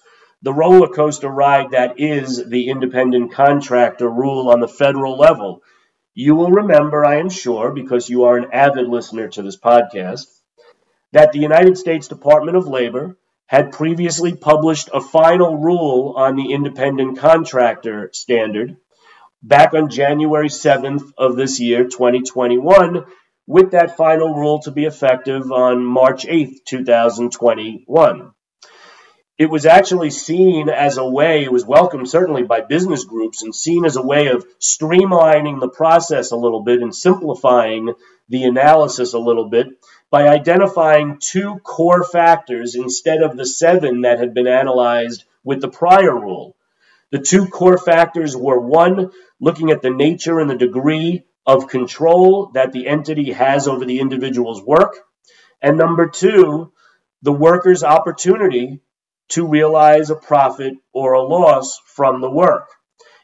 the 0.43 0.53
roller 0.53 0.87
coaster 0.87 1.29
ride 1.29 1.73
that 1.73 1.99
is 1.99 2.49
the 2.49 2.69
independent 2.69 3.33
contractor 3.33 4.09
rule 4.09 4.49
on 4.49 4.61
the 4.61 4.69
federal 4.69 5.19
level. 5.19 5.63
You 6.15 6.37
will 6.37 6.53
remember, 6.53 7.05
I 7.05 7.17
am 7.17 7.31
sure, 7.31 7.73
because 7.73 8.09
you 8.09 8.25
are 8.25 8.37
an 8.37 8.51
avid 8.53 8.87
listener 8.87 9.27
to 9.31 9.43
this 9.43 9.59
podcast, 9.59 10.27
that 11.11 11.33
the 11.33 11.41
United 11.41 11.77
States 11.77 12.07
Department 12.07 12.57
of 12.57 12.69
Labor 12.69 13.19
had 13.47 13.73
previously 13.73 14.37
published 14.37 14.89
a 14.95 15.01
final 15.01 15.57
rule 15.57 16.15
on 16.17 16.37
the 16.37 16.53
independent 16.53 17.19
contractor 17.19 18.11
standard 18.13 18.77
back 19.45 19.75
on 19.75 19.91
January 19.91 20.49
7th 20.49 21.13
of 21.19 21.37
this 21.37 21.61
year, 21.61 21.85
2021, 21.85 23.05
with 23.47 23.73
that 23.73 23.97
final 23.97 24.35
rule 24.35 24.61
to 24.61 24.71
be 24.71 24.87
effective 24.87 25.53
on 25.53 25.85
March 25.85 26.25
8th, 26.25 26.65
2021. 26.67 28.33
It 29.37 29.51
was 29.51 29.67
actually 29.67 30.11
seen 30.11 30.71
as 30.71 30.97
a 30.97 31.07
way, 31.07 31.45
it 31.45 31.53
was 31.53 31.67
welcomed 31.67 32.09
certainly 32.09 32.45
by 32.45 32.63
business 32.63 33.05
groups 33.05 33.43
and 33.43 33.55
seen 33.55 33.85
as 33.85 33.97
a 33.97 34.03
way 34.03 34.29
of 34.29 34.47
streamlining 34.61 35.61
the 35.61 35.69
process 35.69 36.31
a 36.31 36.37
little 36.37 36.63
bit 36.63 36.81
and 36.81 36.95
simplifying 36.95 37.93
the 38.31 38.45
analysis 38.45 39.13
a 39.13 39.19
little 39.19 39.51
bit 39.51 39.67
by 40.11 40.29
identifying 40.29 41.19
two 41.21 41.57
core 41.65 42.05
factors 42.05 42.77
instead 42.77 43.23
of 43.23 43.37
the 43.37 43.45
seven 43.45 44.03
that 44.03 44.21
had 44.21 44.33
been 44.33 44.47
analyzed 44.47 45.25
with 45.43 45.61
the 45.61 45.69
prior 45.69 46.19
rule. 46.19 46.57
The 47.15 47.21
two 47.21 47.47
core 47.47 47.79
factors 47.79 48.37
were 48.37 48.59
one, 48.59 49.13
looking 49.39 49.71
at 49.71 49.83
the 49.83 49.91
nature 49.91 50.41
and 50.41 50.51
the 50.51 50.57
degree 50.57 51.23
of 51.47 51.69
control 51.69 52.51
that 52.55 52.73
the 52.73 52.89
entity 52.89 53.31
has 53.31 53.69
over 53.69 53.85
the 53.85 54.01
individual's 54.01 54.61
work. 54.61 54.97
And 55.63 55.79
number 55.79 56.09
two, 56.09 56.73
the 57.23 57.31
worker's 57.31 57.85
opportunity 57.85 58.81
to 59.29 59.47
realize 59.47 60.11
a 60.11 60.17
profit 60.17 60.75
or 60.93 61.13
a 61.13 61.23
loss 61.23 61.79
from 61.87 62.21
the 62.21 62.29
work. 62.29 62.67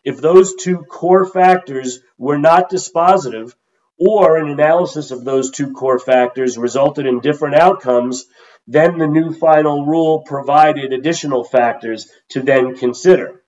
If 0.04 0.20
those 0.20 0.54
two 0.54 0.84
core 0.88 1.26
factors 1.26 1.98
were 2.16 2.38
not 2.38 2.70
dispositive, 2.70 3.56
or 3.98 4.36
an 4.36 4.48
analysis 4.50 5.10
of 5.10 5.24
those 5.24 5.50
two 5.50 5.72
core 5.72 5.98
factors 5.98 6.56
resulted 6.56 7.06
in 7.06 7.18
different 7.18 7.56
outcomes, 7.56 8.26
then 8.68 8.98
the 8.98 9.08
new 9.08 9.34
final 9.34 9.84
rule 9.84 10.20
provided 10.20 10.92
additional 10.92 11.42
factors 11.42 12.08
to 12.28 12.40
then 12.40 12.76
consider. 12.76 13.39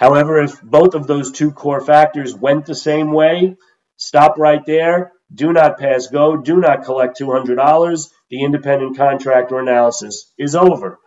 However, 0.00 0.42
if 0.42 0.62
both 0.62 0.94
of 0.94 1.06
those 1.06 1.30
two 1.30 1.52
core 1.52 1.82
factors 1.82 2.34
went 2.34 2.64
the 2.64 2.74
same 2.74 3.12
way, 3.12 3.56
stop 3.98 4.38
right 4.38 4.64
there, 4.64 5.12
do 5.32 5.52
not 5.52 5.78
pass 5.78 6.06
go, 6.06 6.38
do 6.38 6.56
not 6.56 6.84
collect 6.84 7.20
$200, 7.20 8.08
the 8.30 8.42
independent 8.42 8.96
contractor 8.96 9.58
analysis 9.58 10.32
is 10.38 10.54
over. 10.54 10.98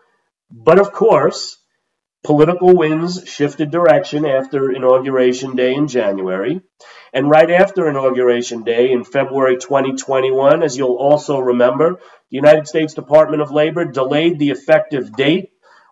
But 0.52 0.78
of 0.78 0.92
course, 0.92 1.58
political 2.24 2.76
winds 2.76 3.28
shifted 3.28 3.72
direction 3.72 4.28
after 4.28 4.72
Inauguration 4.72 5.56
Day 5.56 5.74
in 5.74 5.88
January. 5.88 6.62
And 7.12 7.28
right 7.28 7.50
after 7.50 7.90
Inauguration 7.90 8.62
Day 8.64 8.92
in 8.92 9.06
February 9.06 9.58
2021, 9.58 10.62
as 10.62 10.78
you'll 10.78 10.98
also 10.98 11.40
remember, 11.40 11.94
the 12.30 12.38
United 12.38 12.68
States 12.68 12.94
Department 12.94 13.42
of 13.42 13.50
Labor 13.50 13.86
delayed 13.86 14.38
the 14.38 14.52
effective 14.52 15.14
date 15.14 15.50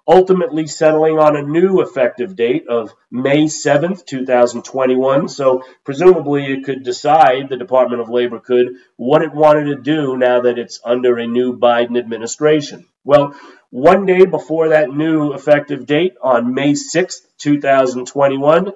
ultimately 0.07 0.67
settling 0.67 1.19
on 1.19 1.35
a 1.35 1.41
new 1.41 1.81
effective 1.81 2.35
date 2.35 2.67
of 2.67 2.93
May 3.09 3.45
7th, 3.45 4.05
2021. 4.05 5.27
So, 5.29 5.63
presumably, 5.83 6.45
it 6.45 6.63
could 6.63 6.83
decide, 6.83 7.49
the 7.49 7.57
Department 7.57 8.01
of 8.01 8.09
Labor 8.09 8.39
could, 8.39 8.75
what 8.95 9.21
it 9.21 9.33
wanted 9.33 9.65
to 9.65 9.81
do 9.81 10.17
now 10.17 10.41
that 10.41 10.59
it's 10.59 10.79
under 10.83 11.17
a 11.17 11.27
new 11.27 11.57
Biden 11.57 11.97
administration. 11.97 12.85
Well, 13.03 13.35
one 13.69 14.05
day 14.05 14.25
before 14.25 14.69
that 14.69 14.89
new 14.89 15.33
effective 15.33 15.85
date, 15.85 16.15
on 16.21 16.53
May 16.53 16.73
6th, 16.73 17.21
2021, 17.37 18.73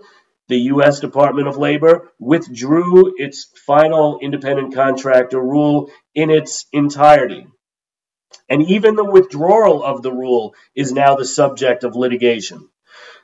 the 0.48 0.60
U.S. 0.60 1.00
Department 1.00 1.48
of 1.48 1.58
Labor 1.58 2.12
withdrew 2.20 3.16
its 3.18 3.46
final 3.66 4.20
independent 4.22 4.76
contractor 4.76 5.42
rule 5.42 5.90
in 6.14 6.30
its 6.30 6.66
entirety. 6.72 7.48
And 8.50 8.70
even 8.70 8.96
the 8.96 9.04
withdrawal 9.04 9.84
of 9.84 10.02
the 10.02 10.12
rule 10.12 10.54
is 10.76 10.92
now 10.92 11.16
the 11.16 11.26
subject 11.26 11.84
of 11.84 11.96
litigation. 11.96 12.70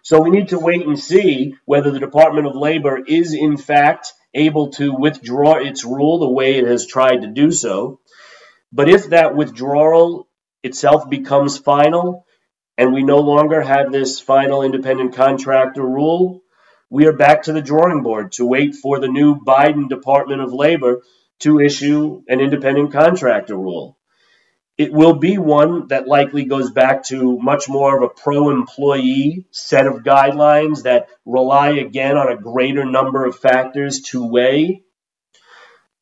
So 0.04 0.20
we 0.22 0.32
need 0.32 0.50
to 0.50 0.60
wait 0.60 0.86
and 0.86 0.98
see 0.98 1.56
whether 1.66 1.92
the 1.92 2.00
Department 2.00 2.48
of 2.48 2.56
Labor 2.56 3.00
is 3.06 3.34
in 3.34 3.58
fact 3.58 4.14
able 4.34 4.70
to 4.72 4.94
withdraw 4.94 5.56
its 5.56 5.86
rule 5.86 6.20
the 6.20 6.30
way 6.30 6.58
it 6.58 6.66
has 6.66 6.88
tried 6.88 7.22
to 7.22 7.28
do 7.28 7.52
so. 7.52 8.00
But 8.72 8.90
if 8.90 9.10
that 9.10 9.36
withdrawal 9.36 10.28
itself 10.64 11.10
becomes 11.10 11.58
final 11.58 12.26
and 12.78 12.94
we 12.94 13.04
no 13.04 13.20
longer 13.20 13.62
have 13.62 13.92
this 13.92 14.20
final 14.20 14.64
independent 14.64 15.14
contractor 15.14 15.84
rule, 15.84 16.42
we 16.90 17.06
are 17.06 17.14
back 17.14 17.44
to 17.44 17.54
the 17.54 17.62
drawing 17.62 18.02
board 18.02 18.32
to 18.34 18.46
wait 18.46 18.76
for 18.76 19.00
the 19.00 19.08
new 19.08 19.36
Biden 19.36 19.88
Department 19.88 20.42
of 20.42 20.54
Labor 20.54 21.02
to 21.40 21.60
issue 21.60 22.24
an 22.28 22.40
independent 22.40 22.92
contractor 22.92 23.56
rule. 23.56 23.98
It 24.78 24.92
will 24.92 25.16
be 25.16 25.38
one 25.38 25.88
that 25.90 26.08
likely 26.08 26.46
goes 26.46 26.72
back 26.72 27.04
to 27.06 27.38
much 27.40 27.70
more 27.70 27.98
of 27.98 28.04
a 28.04 28.14
pro 28.14 28.50
employee 28.50 29.46
set 29.52 29.86
of 29.86 30.04
guidelines 30.04 30.84
that 30.84 31.10
rely 31.26 31.72
again 31.72 32.18
on 32.18 32.32
a 32.32 32.42
greater 32.42 32.86
number 32.86 33.26
of 33.26 33.38
factors 33.38 34.02
to 34.12 34.26
weigh. 34.26 34.84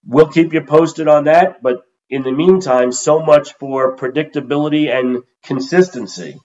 We'll 0.05 0.27
keep 0.29 0.53
you 0.53 0.61
posted 0.61 1.07
on 1.07 1.25
that, 1.25 1.61
but 1.61 1.83
in 2.09 2.23
the 2.23 2.31
meantime, 2.31 2.91
so 2.91 3.19
much 3.21 3.53
for 3.53 3.95
predictability 3.95 4.89
and 4.89 5.23
consistency. 5.43 6.39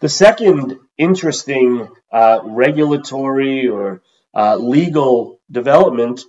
The 0.00 0.08
second 0.08 0.78
interesting 0.98 1.88
uh, 2.12 2.40
regulatory 2.44 3.68
or 3.68 4.02
uh, 4.34 4.56
legal 4.56 5.40
development 5.50 6.22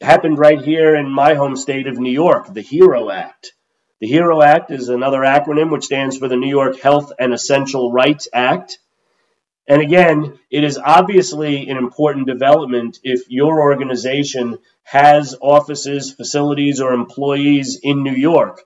happened 0.00 0.38
right 0.38 0.60
here 0.60 0.94
in 0.94 1.10
my 1.10 1.34
home 1.34 1.56
state 1.56 1.86
of 1.86 1.98
New 1.98 2.12
York, 2.12 2.52
the 2.52 2.62
HERO 2.62 3.10
Act. 3.10 3.52
The 4.00 4.08
HERO 4.08 4.42
Act 4.42 4.70
is 4.70 4.88
another 4.88 5.20
acronym 5.20 5.70
which 5.70 5.86
stands 5.86 6.18
for 6.18 6.28
the 6.28 6.36
New 6.36 6.50
York 6.50 6.78
Health 6.80 7.12
and 7.18 7.32
Essential 7.32 7.90
Rights 7.90 8.28
Act. 8.32 8.78
And 9.66 9.80
again, 9.80 10.38
it 10.50 10.64
is 10.64 10.78
obviously 10.78 11.68
an 11.68 11.76
important 11.76 12.26
development 12.26 13.00
if 13.02 13.22
your 13.28 13.62
organization 13.62 14.58
has 14.84 15.34
offices, 15.40 16.12
facilities, 16.12 16.80
or 16.80 16.92
employees 16.92 17.80
in 17.82 18.02
New 18.02 18.14
York. 18.14 18.62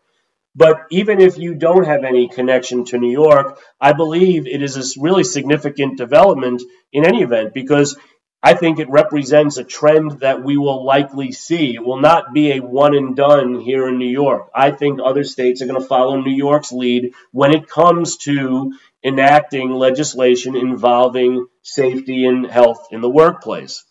But 0.55 0.87
even 0.91 1.21
if 1.21 1.39
you 1.39 1.55
don't 1.55 1.85
have 1.85 2.03
any 2.03 2.29
connection 2.29 2.85
to 2.87 2.99
New 2.99 3.13
York, 3.13 3.61
I 3.81 3.93
believe 3.93 4.47
it 4.49 4.63
is 4.63 4.77
a 4.77 5.01
really 5.01 5.25
significant 5.25 5.97
development 5.97 6.61
in 6.93 7.07
any 7.07 7.23
event 7.23 7.55
because 7.55 7.97
I 8.43 8.55
think 8.55 8.79
it 8.79 8.89
represents 8.89 9.59
a 9.59 9.65
trend 9.65 10.21
that 10.21 10.43
we 10.43 10.57
will 10.57 10.83
likely 10.83 11.31
see. 11.31 11.75
It 11.75 11.85
will 11.85 12.01
not 12.01 12.33
be 12.33 12.53
a 12.53 12.61
one 12.61 12.97
and 12.97 13.15
done 13.15 13.61
here 13.61 13.87
in 13.87 13.99
New 13.99 14.09
York. 14.09 14.51
I 14.55 14.71
think 14.71 14.99
other 14.99 15.25
states 15.25 15.61
are 15.61 15.67
going 15.67 15.81
to 15.81 15.87
follow 15.87 16.21
New 16.21 16.35
York's 16.35 16.73
lead 16.73 17.13
when 17.33 17.55
it 17.55 17.69
comes 17.69 18.17
to 18.19 18.73
enacting 19.05 19.71
legislation 19.71 20.57
involving 20.57 21.49
safety 21.63 22.25
and 22.25 22.47
health 22.47 22.89
in 22.91 23.03
the 23.03 23.11
workplace. 23.11 23.85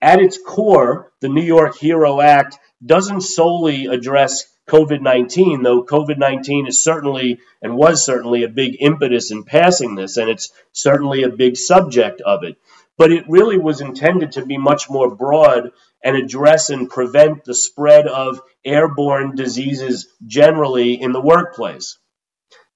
At 0.00 0.20
its 0.20 0.38
core, 0.38 1.10
the 1.20 1.28
New 1.28 1.42
York 1.42 1.76
HERO 1.76 2.20
Act 2.20 2.58
doesn't 2.84 3.22
solely 3.22 3.86
address 3.86 4.44
COVID 4.68 5.00
19, 5.00 5.62
though 5.62 5.82
COVID 5.82 6.18
19 6.18 6.68
is 6.68 6.84
certainly 6.84 7.40
and 7.62 7.76
was 7.76 8.04
certainly 8.04 8.44
a 8.44 8.48
big 8.48 8.76
impetus 8.80 9.32
in 9.32 9.42
passing 9.42 9.96
this, 9.96 10.18
and 10.18 10.28
it's 10.28 10.52
certainly 10.72 11.24
a 11.24 11.30
big 11.30 11.56
subject 11.56 12.20
of 12.20 12.44
it 12.44 12.56
but 12.98 13.12
it 13.12 13.28
really 13.28 13.58
was 13.58 13.80
intended 13.80 14.32
to 14.32 14.46
be 14.46 14.58
much 14.58 14.88
more 14.88 15.14
broad 15.14 15.70
and 16.02 16.16
address 16.16 16.70
and 16.70 16.88
prevent 16.88 17.44
the 17.44 17.54
spread 17.54 18.06
of 18.06 18.40
airborne 18.64 19.34
diseases 19.34 20.08
generally 20.26 21.00
in 21.00 21.12
the 21.12 21.20
workplace. 21.20 21.98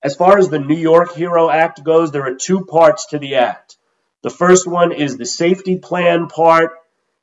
As 0.03 0.17
far 0.17 0.39
as 0.39 0.49
the 0.49 0.59
New 0.59 0.77
York 0.77 1.15
HERO 1.15 1.51
Act 1.51 1.85
goes, 1.85 2.11
there 2.11 2.27
are 2.27 2.35
two 2.35 2.65
parts 2.65 3.07
to 3.07 3.19
the 3.19 3.37
act. 3.37 3.77
The 4.23 4.31
first 4.31 4.67
one 4.67 4.93
is 4.93 5.17
the 5.17 5.27
safety 5.27 5.77
plan 5.77 6.29
part, 6.29 6.73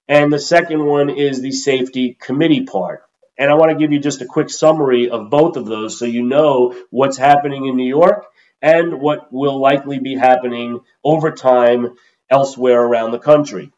and 0.07 0.31
the 0.31 0.39
second 0.39 0.85
one 0.85 1.09
is 1.09 1.41
the 1.41 1.51
safety 1.51 2.17
committee 2.19 2.63
part. 2.63 3.03
And 3.37 3.51
I 3.51 3.55
want 3.55 3.71
to 3.71 3.77
give 3.77 3.91
you 3.91 3.99
just 3.99 4.21
a 4.21 4.25
quick 4.25 4.49
summary 4.49 5.09
of 5.09 5.29
both 5.29 5.57
of 5.57 5.65
those 5.65 5.99
so 5.99 6.05
you 6.05 6.23
know 6.23 6.75
what's 6.89 7.17
happening 7.17 7.67
in 7.67 7.75
New 7.75 7.87
York 7.87 8.25
and 8.61 8.99
what 8.99 9.31
will 9.31 9.59
likely 9.59 9.99
be 9.99 10.15
happening 10.15 10.79
over 11.03 11.31
time 11.31 11.95
elsewhere 12.29 12.81
around 12.81 13.11
the 13.11 13.19
country. 13.19 13.71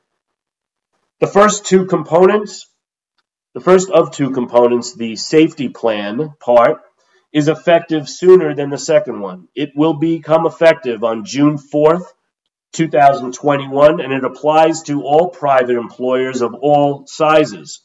The 1.20 1.28
first 1.28 1.66
two 1.66 1.86
components, 1.86 2.68
the 3.54 3.60
first 3.60 3.90
of 3.90 4.12
two 4.12 4.32
components, 4.32 4.94
the 4.94 5.16
safety 5.16 5.70
plan 5.70 6.34
part, 6.40 6.82
is 7.32 7.48
effective 7.48 8.10
sooner 8.10 8.56
than 8.56 8.70
the 8.70 8.78
second 8.78 9.20
one. 9.20 9.48
It 9.54 9.72
will 9.76 9.94
become 9.94 10.46
effective 10.46 11.04
on 11.04 11.26
June 11.26 11.58
4th, 11.58 12.06
2021, 12.74 14.00
and 14.00 14.14
it 14.14 14.24
applies 14.24 14.84
to 14.84 15.04
all 15.04 15.30
private 15.30 15.76
employers 15.76 16.42
of 16.42 16.54
all 16.56 17.06
sizes. 17.08 17.82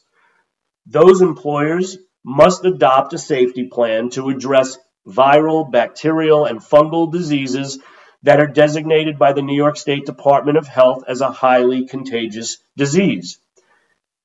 Those 0.87 1.21
employers 1.21 1.97
must 2.23 2.65
adopt 2.65 3.13
a 3.13 3.17
safety 3.17 3.67
plan 3.67 4.09
to 4.11 4.29
address 4.29 4.77
viral, 5.07 5.71
bacterial, 5.71 6.45
and 6.45 6.59
fungal 6.59 7.11
diseases 7.11 7.79
that 8.25 8.39
are 8.39 8.47
designated 8.47 9.19
by 9.19 9.33
the 9.33 9.43
New 9.43 9.55
York 9.55 9.77
State 9.77 10.07
Department 10.07 10.57
of 10.57 10.67
Health 10.67 11.03
as 11.07 11.21
a 11.21 11.31
highly 11.31 11.85
contagious 11.85 12.57
disease. 12.75 13.37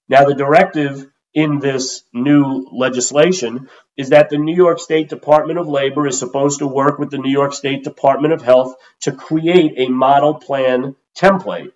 Now, 0.09 0.25
the 0.25 0.35
directive 0.35 1.07
in 1.35 1.59
this 1.59 2.03
new 2.15 2.67
legislation 2.73 3.69
is 3.99 4.09
that 4.09 4.31
the 4.31 4.39
New 4.39 4.57
York 4.57 4.81
State 4.81 5.11
Department 5.11 5.59
of 5.59 5.69
Labor 5.69 6.07
is 6.07 6.19
supposed 6.19 6.61
to 6.61 6.67
work 6.67 6.99
with 6.99 7.11
the 7.11 7.19
New 7.19 7.31
York 7.31 7.53
State 7.53 7.85
Department 7.85 8.33
of 8.33 8.41
Health 8.41 8.75
to 9.03 9.13
create 9.13 9.75
a 9.77 9.91
model 9.91 10.35
plan 10.35 10.97
template. 11.15 11.73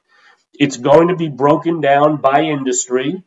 It's 0.54 0.78
going 0.78 1.08
to 1.08 1.16
be 1.16 1.28
broken 1.28 1.82
down 1.82 2.16
by 2.22 2.44
industry 2.44 3.22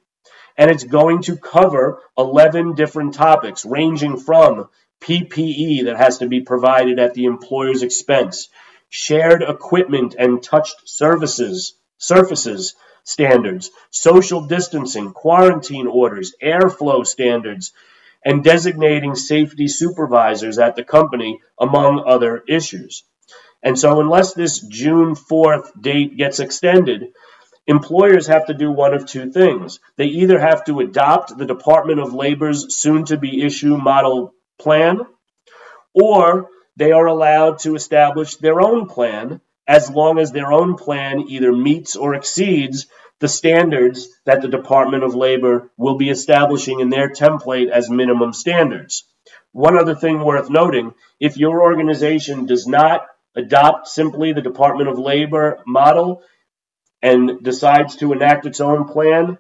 and 0.57 0.71
it's 0.71 0.83
going 0.83 1.21
to 1.23 1.38
cover 1.38 2.01
11 2.17 2.73
different 2.73 3.13
topics 3.13 3.63
ranging 3.63 4.17
from 4.17 4.69
PPE 5.01 5.86
that 5.86 5.97
has 5.97 6.17
to 6.17 6.27
be 6.27 6.41
provided 6.41 6.97
at 6.97 7.13
the 7.13 7.25
employer's 7.25 7.83
expense 7.83 8.49
shared 8.89 9.43
equipment 9.43 10.15
and 10.17 10.41
touched 10.41 10.88
services 10.88 11.73
surfaces 11.97 12.76
standards, 13.04 13.71
social 13.89 14.41
distancing, 14.47 15.12
quarantine 15.12 15.88
orders, 15.88 16.36
airflow 16.43 17.08
standards, 17.08 17.71
and 18.23 18.43
designating 18.43 19.15
safety 19.15 19.67
supervisors 19.67 20.60
at 20.60 20.76
the 20.76 20.84
company, 20.84 21.39
among 21.60 22.04
other 22.06 22.43
issues. 22.47 23.04
And 23.63 23.80
so, 23.80 24.02
unless 24.02 24.34
this 24.34 24.60
June 24.60 25.15
4th 25.15 25.82
date 25.82 26.17
gets 26.17 26.39
extended, 26.39 27.13
employers 27.65 28.28
have 28.28 28.47
to 28.47 28.54
do 28.54 28.71
one 28.71 28.93
of 28.93 29.06
two 29.06 29.32
things. 29.32 29.80
They 29.95 30.06
either 30.06 30.39
have 30.39 30.65
to 30.65 30.82
adopt 30.82 31.38
the 31.38 31.45
Department 31.45 32.00
of 32.00 32.13
Labor's 32.13 32.76
soon 32.76 33.06
to 33.06 33.17
be 33.17 33.41
issue 33.41 33.78
model 33.78 34.34
plan, 34.60 35.00
or 35.93 36.50
they 36.77 36.91
are 36.91 37.07
allowed 37.07 37.59
to 37.59 37.75
establish 37.75 38.35
their 38.35 38.61
own 38.61 38.87
plan 38.87 39.41
as 39.67 39.89
long 39.89 40.19
as 40.19 40.31
their 40.31 40.53
own 40.53 40.77
plan 40.77 41.25
either 41.27 41.51
meets 41.51 41.95
or 41.95 42.15
exceeds 42.15 42.85
the 43.19 43.27
standards 43.27 44.07
that 44.25 44.41
the 44.41 44.47
Department 44.47 45.03
of 45.03 45.15
Labor 45.15 45.71
will 45.75 45.97
be 45.97 46.09
establishing 46.09 46.79
in 46.79 46.89
their 46.89 47.09
template 47.09 47.69
as 47.69 47.89
minimum 47.89 48.31
standards. 48.31 49.05
One 49.51 49.77
other 49.77 49.95
thing 49.95 50.23
worth 50.23 50.49
noting 50.51 50.93
if 51.19 51.35
your 51.35 51.61
organization 51.63 52.45
does 52.45 52.67
not 52.67 53.07
adopt 53.35 53.87
simply 53.87 54.33
the 54.33 54.41
Department 54.41 54.87
of 54.87 54.99
Labor 54.99 55.63
model 55.65 56.21
and 57.01 57.43
decides 57.43 57.95
to 57.97 58.13
enact 58.13 58.45
its 58.45 58.61
own 58.61 58.87
plan, 58.87 59.39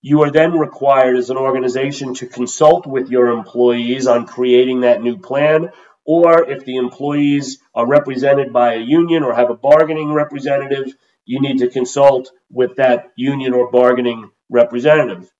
you 0.00 0.22
are 0.22 0.30
then 0.30 0.52
required 0.52 1.16
as 1.16 1.30
an 1.30 1.36
organization 1.36 2.14
to 2.14 2.26
consult 2.26 2.86
with 2.86 3.10
your 3.10 3.28
employees 3.28 4.06
on 4.06 4.26
creating 4.26 4.80
that 4.80 5.02
new 5.02 5.18
plan, 5.18 5.70
or 6.08 6.50
if 6.50 6.64
the 6.64 6.76
employees 6.76 7.58
are 7.74 7.86
represented 7.86 8.50
by 8.50 8.72
a 8.72 8.80
union 8.80 9.22
or 9.22 9.34
have 9.34 9.50
a 9.50 9.54
bargaining 9.54 10.10
representative, 10.10 10.94
you 11.26 11.38
need 11.38 11.58
to 11.58 11.68
consult 11.68 12.32
with 12.50 12.76
that 12.76 13.12
union 13.14 13.52
or 13.52 13.70
bargaining 13.70 14.30
representative. 14.48 15.30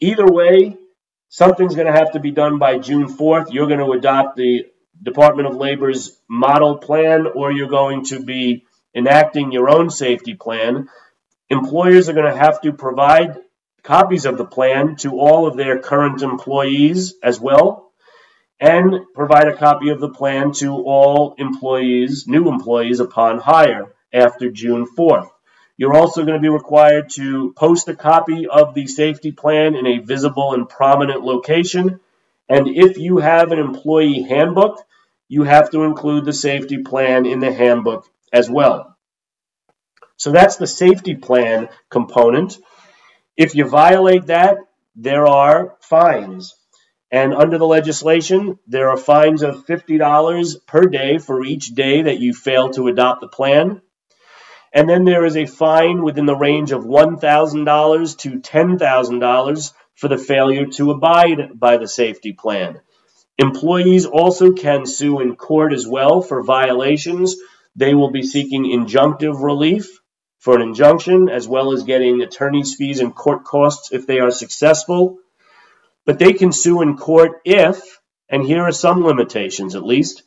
Either 0.00 0.24
way, 0.24 0.74
something's 1.28 1.74
going 1.74 1.86
to 1.86 1.92
have 1.92 2.12
to 2.12 2.18
be 2.18 2.30
done 2.30 2.58
by 2.58 2.78
June 2.78 3.08
4th. 3.08 3.52
You're 3.52 3.66
going 3.66 3.84
to 3.84 3.92
adopt 3.92 4.36
the 4.36 4.64
Department 5.02 5.48
of 5.48 5.56
Labor's 5.56 6.18
model 6.30 6.78
plan, 6.78 7.26
or 7.26 7.52
you're 7.52 7.68
going 7.68 8.06
to 8.06 8.24
be 8.24 8.64
enacting 8.96 9.52
your 9.52 9.68
own 9.68 9.90
safety 9.90 10.32
plan. 10.32 10.88
Employers 11.50 12.08
are 12.08 12.14
going 12.14 12.32
to 12.32 12.38
have 12.38 12.62
to 12.62 12.72
provide 12.72 13.36
copies 13.82 14.24
of 14.24 14.38
the 14.38 14.46
plan 14.46 14.96
to 14.96 15.18
all 15.18 15.46
of 15.46 15.58
their 15.58 15.78
current 15.78 16.22
employees 16.22 17.16
as 17.22 17.38
well, 17.38 17.83
and 18.60 19.06
provide 19.14 19.48
a 19.48 19.56
copy 19.56 19.90
of 19.90 20.00
the 20.00 20.08
plan 20.08 20.52
to 20.52 20.70
all 20.72 21.34
employees, 21.38 22.26
new 22.26 22.48
employees 22.48 23.00
upon 23.00 23.38
hire 23.38 23.92
after 24.12 24.50
June 24.50 24.86
4th. 24.86 25.28
You're 25.76 25.96
also 25.96 26.24
going 26.24 26.34
to 26.34 26.42
be 26.42 26.48
required 26.48 27.10
to 27.10 27.52
post 27.56 27.88
a 27.88 27.96
copy 27.96 28.46
of 28.46 28.74
the 28.74 28.86
safety 28.86 29.32
plan 29.32 29.74
in 29.74 29.86
a 29.86 29.98
visible 29.98 30.54
and 30.54 30.68
prominent 30.68 31.22
location. 31.22 31.98
And 32.48 32.68
if 32.68 32.96
you 32.96 33.18
have 33.18 33.50
an 33.50 33.58
employee 33.58 34.22
handbook, 34.22 34.78
you 35.28 35.42
have 35.42 35.70
to 35.70 35.82
include 35.82 36.24
the 36.24 36.32
safety 36.32 36.78
plan 36.78 37.26
in 37.26 37.40
the 37.40 37.52
handbook 37.52 38.08
as 38.32 38.48
well. 38.48 38.96
So 40.16 40.30
that's 40.30 40.56
the 40.56 40.66
safety 40.66 41.16
plan 41.16 41.68
component. 41.90 42.58
If 43.36 43.56
you 43.56 43.68
violate 43.68 44.26
that, 44.26 44.58
there 44.94 45.26
are 45.26 45.76
fines. 45.80 46.54
And 47.14 47.32
under 47.32 47.58
the 47.58 47.66
legislation, 47.66 48.58
there 48.66 48.90
are 48.90 48.96
fines 48.96 49.44
of 49.44 49.66
$50 49.66 50.66
per 50.66 50.86
day 50.86 51.18
for 51.18 51.44
each 51.44 51.68
day 51.68 52.02
that 52.02 52.18
you 52.18 52.34
fail 52.34 52.70
to 52.70 52.88
adopt 52.88 53.20
the 53.20 53.28
plan. 53.28 53.82
And 54.72 54.90
then 54.90 55.04
there 55.04 55.24
is 55.24 55.36
a 55.36 55.46
fine 55.46 56.02
within 56.02 56.26
the 56.26 56.34
range 56.34 56.72
of 56.72 56.82
$1,000 56.82 58.18
to 58.18 58.30
$10,000 58.40 59.72
for 59.94 60.08
the 60.08 60.18
failure 60.18 60.66
to 60.66 60.90
abide 60.90 61.50
by 61.54 61.76
the 61.76 61.86
safety 61.86 62.32
plan. 62.32 62.80
Employees 63.38 64.06
also 64.06 64.50
can 64.50 64.84
sue 64.84 65.20
in 65.20 65.36
court 65.36 65.72
as 65.72 65.86
well 65.86 66.20
for 66.20 66.42
violations. 66.42 67.36
They 67.76 67.94
will 67.94 68.10
be 68.10 68.24
seeking 68.24 68.64
injunctive 68.64 69.40
relief 69.40 70.00
for 70.40 70.56
an 70.56 70.62
injunction, 70.62 71.28
as 71.28 71.46
well 71.46 71.72
as 71.72 71.84
getting 71.84 72.22
attorney's 72.22 72.74
fees 72.74 72.98
and 72.98 73.14
court 73.14 73.44
costs 73.44 73.92
if 73.92 74.04
they 74.04 74.18
are 74.18 74.32
successful. 74.32 75.20
But 76.06 76.18
they 76.18 76.32
can 76.32 76.52
sue 76.52 76.82
in 76.82 76.96
court 76.96 77.40
if, 77.44 78.00
and 78.28 78.44
here 78.44 78.62
are 78.62 78.72
some 78.72 79.04
limitations 79.04 79.74
at 79.74 79.84
least, 79.84 80.22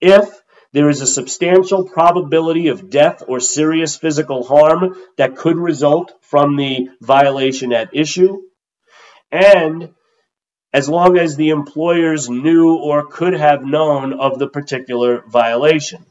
if 0.00 0.28
there 0.72 0.88
is 0.88 1.00
a 1.00 1.06
substantial 1.06 1.84
probability 1.84 2.68
of 2.68 2.90
death 2.90 3.22
or 3.28 3.40
serious 3.40 3.96
physical 3.96 4.42
harm 4.42 4.94
that 5.18 5.36
could 5.36 5.56
result 5.56 6.12
from 6.22 6.56
the 6.56 6.88
violation 7.00 7.72
at 7.72 7.94
issue, 7.94 8.40
and 9.30 9.90
as 10.72 10.88
long 10.88 11.18
as 11.18 11.36
the 11.36 11.50
employers 11.50 12.30
knew 12.30 12.74
or 12.76 13.06
could 13.06 13.34
have 13.34 13.64
known 13.64 14.14
of 14.14 14.38
the 14.38 14.48
particular 14.48 15.22
violation. 15.28 16.04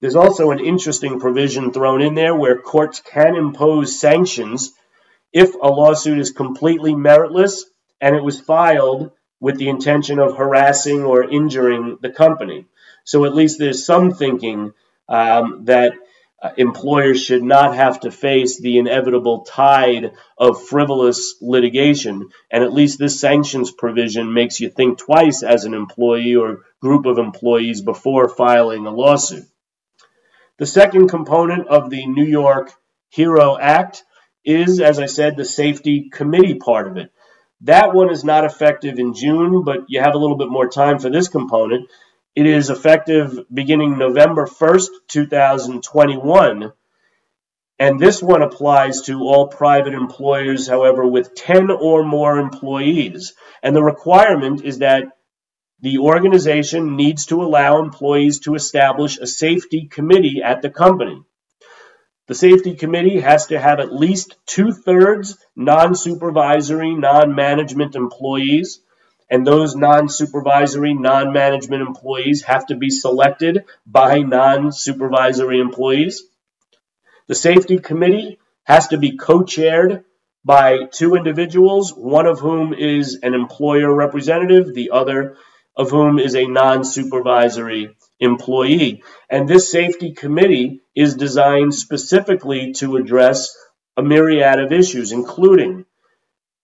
There's 0.00 0.16
also 0.16 0.50
an 0.50 0.58
interesting 0.58 1.20
provision 1.20 1.72
thrown 1.72 2.02
in 2.02 2.14
there 2.14 2.34
where 2.34 2.58
courts 2.58 3.00
can 3.00 3.36
impose 3.36 4.00
sanctions 4.00 4.72
if 5.32 5.54
a 5.54 5.68
lawsuit 5.68 6.18
is 6.18 6.30
completely 6.30 6.92
meritless 6.92 7.62
and 8.02 8.16
it 8.16 8.22
was 8.22 8.40
filed 8.40 9.12
with 9.40 9.56
the 9.56 9.68
intention 9.68 10.18
of 10.18 10.36
harassing 10.36 11.04
or 11.04 11.30
injuring 11.30 11.98
the 12.02 12.10
company. 12.10 12.66
So 13.04 13.24
at 13.24 13.34
least 13.34 13.58
there's 13.58 13.86
some 13.86 14.12
thinking 14.12 14.72
um, 15.08 15.64
that 15.64 15.94
uh, 16.42 16.50
employers 16.56 17.22
should 17.22 17.44
not 17.44 17.76
have 17.76 18.00
to 18.00 18.10
face 18.10 18.60
the 18.60 18.78
inevitable 18.78 19.42
tide 19.42 20.12
of 20.36 20.64
frivolous 20.64 21.36
litigation. 21.40 22.28
And 22.50 22.64
at 22.64 22.72
least 22.72 22.98
this 22.98 23.20
sanctions 23.20 23.70
provision 23.70 24.34
makes 24.34 24.58
you 24.58 24.68
think 24.68 24.98
twice 24.98 25.44
as 25.44 25.64
an 25.64 25.74
employee 25.74 26.34
or 26.34 26.64
group 26.80 27.06
of 27.06 27.18
employees 27.18 27.80
before 27.82 28.28
filing 28.28 28.86
a 28.86 28.90
lawsuit. 28.90 29.44
The 30.58 30.66
second 30.66 31.08
component 31.08 31.68
of 31.68 31.90
the 31.90 32.06
New 32.06 32.26
York 32.26 32.72
HERO 33.10 33.58
Act 33.58 34.02
is, 34.44 34.80
as 34.80 34.98
I 34.98 35.06
said, 35.06 35.36
the 35.36 35.44
safety 35.44 36.10
committee 36.10 36.56
part 36.56 36.88
of 36.88 36.96
it. 36.96 37.12
That 37.62 37.94
one 37.94 38.10
is 38.10 38.24
not 38.24 38.44
effective 38.44 38.98
in 38.98 39.14
June, 39.14 39.62
but 39.62 39.84
you 39.88 40.00
have 40.00 40.14
a 40.14 40.18
little 40.18 40.36
bit 40.36 40.48
more 40.48 40.68
time 40.68 40.98
for 40.98 41.10
this 41.10 41.28
component. 41.28 41.88
It 42.34 42.46
is 42.46 42.70
effective 42.70 43.38
beginning 43.52 43.98
November 43.98 44.46
1st, 44.46 44.88
2021. 45.08 46.72
And 47.78 48.00
this 48.00 48.20
one 48.22 48.42
applies 48.42 49.02
to 49.02 49.20
all 49.20 49.46
private 49.46 49.94
employers, 49.94 50.66
however, 50.66 51.06
with 51.06 51.34
10 51.34 51.70
or 51.70 52.04
more 52.04 52.38
employees. 52.38 53.34
And 53.62 53.76
the 53.76 53.82
requirement 53.82 54.64
is 54.64 54.78
that 54.78 55.04
the 55.80 55.98
organization 55.98 56.96
needs 56.96 57.26
to 57.26 57.42
allow 57.42 57.78
employees 57.78 58.40
to 58.40 58.54
establish 58.54 59.18
a 59.18 59.26
safety 59.26 59.86
committee 59.86 60.42
at 60.44 60.62
the 60.62 60.70
company. 60.70 61.22
The 62.28 62.34
safety 62.36 62.74
committee 62.76 63.20
has 63.20 63.46
to 63.46 63.58
have 63.58 63.80
at 63.80 63.92
least 63.92 64.36
two 64.46 64.72
thirds 64.72 65.36
non 65.56 65.96
supervisory, 65.96 66.94
non 66.94 67.34
management 67.34 67.96
employees, 67.96 68.80
and 69.28 69.44
those 69.44 69.74
non 69.74 70.08
supervisory, 70.08 70.94
non 70.94 71.32
management 71.32 71.82
employees 71.82 72.42
have 72.44 72.66
to 72.66 72.76
be 72.76 72.90
selected 72.90 73.64
by 73.84 74.20
non 74.20 74.70
supervisory 74.70 75.58
employees. 75.58 76.22
The 77.26 77.34
safety 77.34 77.78
committee 77.78 78.38
has 78.64 78.88
to 78.88 78.98
be 78.98 79.16
co 79.16 79.42
chaired 79.42 80.04
by 80.44 80.84
two 80.92 81.16
individuals, 81.16 81.92
one 81.92 82.26
of 82.26 82.38
whom 82.38 82.72
is 82.72 83.18
an 83.22 83.34
employer 83.34 83.92
representative, 83.92 84.74
the 84.74 84.90
other 84.90 85.36
of 85.76 85.90
whom 85.90 86.20
is 86.20 86.36
a 86.36 86.46
non 86.46 86.84
supervisory 86.84 87.96
employee. 88.22 89.02
And 89.28 89.48
this 89.48 89.70
safety 89.70 90.12
committee 90.12 90.80
is 90.94 91.14
designed 91.14 91.74
specifically 91.74 92.72
to 92.74 92.96
address 92.96 93.54
a 93.96 94.02
myriad 94.02 94.60
of 94.60 94.72
issues, 94.72 95.12
including 95.12 95.84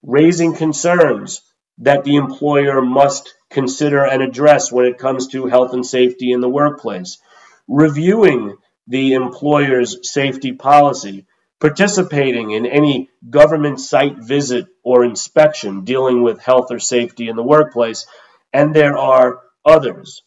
raising 0.03 0.55
concerns 0.55 1.43
that 1.79 2.05
the 2.05 2.17
employer 2.17 2.81
must 2.81 3.35
consider 3.51 4.05
and 4.05 4.23
address 4.23 4.73
when 4.73 4.87
it 4.87 4.99
comes 4.99 5.29
to 5.29 5.47
health 5.47 5.73
and 5.73 5.85
safety 5.85 6.33
in 6.33 6.41
the 6.41 6.49
workplace, 6.49 7.19
reviewing 7.67 8.57
the 8.87 9.15
employer's 9.15 9.99
safety 10.03 10.53
policy, 10.53 11.27
participating 11.61 12.53
in 12.53 12.67
any 12.67 13.11
government 13.29 13.81
site 13.81 14.19
visit 14.19 14.67
or 14.85 15.05
inspection 15.05 15.85
dealing 15.85 16.23
with 16.23 16.41
health 16.41 16.71
or 16.71 16.79
safety 16.79 17.29
in 17.29 17.37
the 17.37 17.43
workplace, 17.43 18.07
and 18.53 18.75
there 18.75 18.97
are 18.97 19.41
others. 19.65 20.23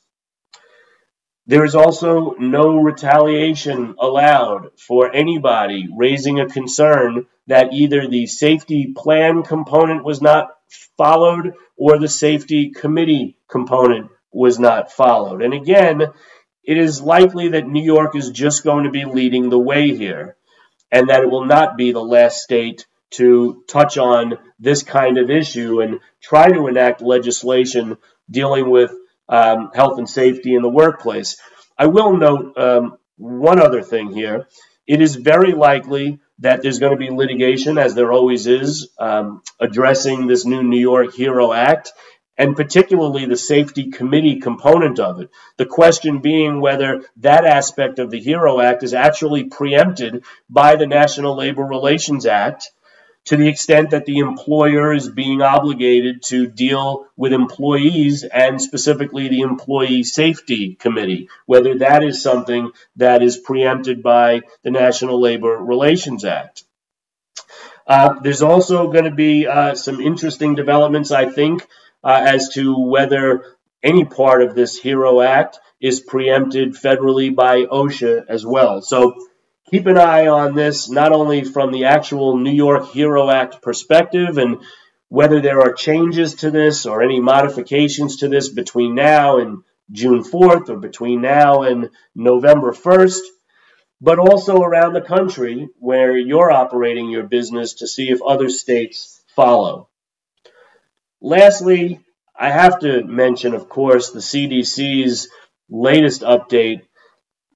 There 1.51 1.65
is 1.65 1.75
also 1.75 2.35
no 2.39 2.77
retaliation 2.77 3.95
allowed 3.99 4.69
for 4.77 5.13
anybody 5.13 5.89
raising 5.93 6.39
a 6.39 6.47
concern 6.47 7.25
that 7.47 7.73
either 7.73 8.07
the 8.07 8.25
safety 8.25 8.93
plan 8.95 9.43
component 9.43 10.05
was 10.05 10.21
not 10.21 10.55
followed 10.97 11.55
or 11.75 11.99
the 11.99 12.07
safety 12.07 12.69
committee 12.69 13.37
component 13.49 14.11
was 14.31 14.59
not 14.59 14.93
followed. 14.93 15.41
And 15.41 15.53
again, 15.53 16.03
it 16.63 16.77
is 16.77 17.01
likely 17.01 17.49
that 17.49 17.67
New 17.67 17.83
York 17.83 18.15
is 18.15 18.29
just 18.29 18.63
going 18.63 18.85
to 18.85 18.89
be 18.89 19.03
leading 19.03 19.49
the 19.49 19.59
way 19.59 19.93
here 19.93 20.37
and 20.89 21.09
that 21.09 21.21
it 21.21 21.29
will 21.29 21.43
not 21.43 21.75
be 21.75 21.91
the 21.91 21.99
last 21.99 22.41
state 22.41 22.85
to 23.19 23.61
touch 23.67 23.97
on 23.97 24.37
this 24.57 24.83
kind 24.83 25.17
of 25.17 25.29
issue 25.29 25.81
and 25.81 25.99
try 26.21 26.47
to 26.47 26.67
enact 26.67 27.01
legislation 27.01 27.97
dealing 28.29 28.69
with 28.69 28.93
um, 29.31 29.71
health 29.73 29.97
and 29.97 30.07
safety 30.09 30.53
in 30.53 30.61
the 30.61 30.69
workplace. 30.69 31.37
I 31.77 31.87
will 31.87 32.15
note 32.17 32.57
um, 32.57 32.97
one 33.17 33.59
other 33.59 33.81
thing 33.81 34.13
here. 34.13 34.47
It 34.85 35.01
is 35.01 35.15
very 35.15 35.53
likely 35.53 36.19
that 36.39 36.61
there's 36.61 36.79
going 36.79 36.91
to 36.91 36.97
be 36.97 37.09
litigation, 37.09 37.77
as 37.77 37.95
there 37.95 38.11
always 38.11 38.45
is, 38.47 38.89
um, 38.99 39.41
addressing 39.59 40.27
this 40.27 40.45
new 40.45 40.63
New 40.63 40.79
York 40.79 41.15
HERO 41.15 41.53
Act. 41.53 41.93
and 42.37 42.55
particularly 42.55 43.25
the 43.25 43.37
safety 43.37 43.91
committee 43.91 44.39
component 44.39 44.99
of 44.99 45.21
it. 45.21 45.29
The 45.57 45.65
question 45.65 46.19
being 46.21 46.59
whether 46.59 47.03
that 47.17 47.45
aspect 47.45 47.99
of 47.99 48.09
the 48.09 48.19
HERO 48.19 48.59
Act 48.59 48.83
is 48.83 48.93
actually 48.93 49.43
preempted 49.45 50.23
by 50.49 50.75
the 50.75 50.87
National 50.87 51.35
Labor 51.37 51.63
Relations 51.63 52.25
Act 52.25 52.71
to 53.25 53.37
the 53.37 53.47
extent 53.47 53.91
that 53.91 54.05
the 54.05 54.19
employer 54.19 54.93
is 54.93 55.09
being 55.09 55.41
obligated 55.41 56.23
to 56.23 56.47
deal 56.47 57.05
with 57.15 57.33
employees 57.33 58.23
and 58.23 58.61
specifically 58.61 59.27
the 59.27 59.41
Employee 59.41 60.03
Safety 60.03 60.75
Committee, 60.75 61.29
whether 61.45 61.77
that 61.79 62.03
is 62.03 62.21
something 62.21 62.71
that 62.95 63.21
is 63.21 63.37
preempted 63.37 64.01
by 64.01 64.41
the 64.63 64.71
National 64.71 65.21
Labor 65.21 65.55
Relations 65.57 66.25
Act. 66.25 66.63
Uh, 67.85 68.19
there's 68.21 68.41
also 68.41 68.91
going 68.91 69.05
to 69.05 69.11
be 69.11 69.47
uh, 69.47 69.75
some 69.75 69.99
interesting 70.01 70.55
developments, 70.55 71.11
I 71.11 71.29
think, 71.29 71.65
uh, 72.03 72.23
as 72.25 72.49
to 72.49 72.79
whether 72.79 73.43
any 73.83 74.05
part 74.05 74.41
of 74.41 74.55
this 74.55 74.79
HERO 74.79 75.21
Act 75.21 75.59
is 75.79 75.99
preempted 75.99 76.73
federally 76.73 77.35
by 77.35 77.63
OSHA 77.65 78.25
as 78.29 78.45
well. 78.45 78.81
So 78.81 79.15
keep 79.71 79.87
an 79.87 79.97
eye 79.97 80.27
on 80.27 80.53
this, 80.53 80.89
not 80.89 81.13
only 81.13 81.45
from 81.45 81.71
the 81.71 81.85
actual 81.85 82.37
New 82.37 82.51
York 82.51 82.91
HERO 82.91 83.29
Act 83.29 83.61
perspective 83.61 84.37
and 84.37 84.61
whether 85.07 85.41
there 85.41 85.61
are 85.61 85.73
changes 85.73 86.35
to 86.35 86.51
this 86.51 86.85
or 86.85 87.01
any 87.01 87.19
modifications 87.19 88.17
to 88.17 88.27
this 88.27 88.49
between 88.49 88.95
now 88.95 89.39
and 89.39 89.63
June 89.91 90.23
4th 90.23 90.69
or 90.69 90.77
between 90.77 91.21
now 91.21 91.63
and 91.63 91.89
November 92.15 92.73
1st, 92.73 93.21
but 94.01 94.19
also 94.19 94.57
around 94.57 94.93
the 94.93 95.01
country 95.01 95.69
where 95.79 96.17
you're 96.17 96.51
operating 96.51 97.09
your 97.09 97.23
business 97.23 97.75
to 97.75 97.87
see 97.87 98.09
if 98.09 98.21
other 98.21 98.49
states 98.49 99.21
follow. 99.35 99.89
Lastly, 101.21 101.99
I 102.37 102.49
have 102.49 102.79
to 102.79 103.03
mention, 103.03 103.53
of 103.53 103.69
course, 103.69 104.09
the 104.09 104.19
CDC's 104.19 105.29
latest 105.69 106.21
update 106.21 106.81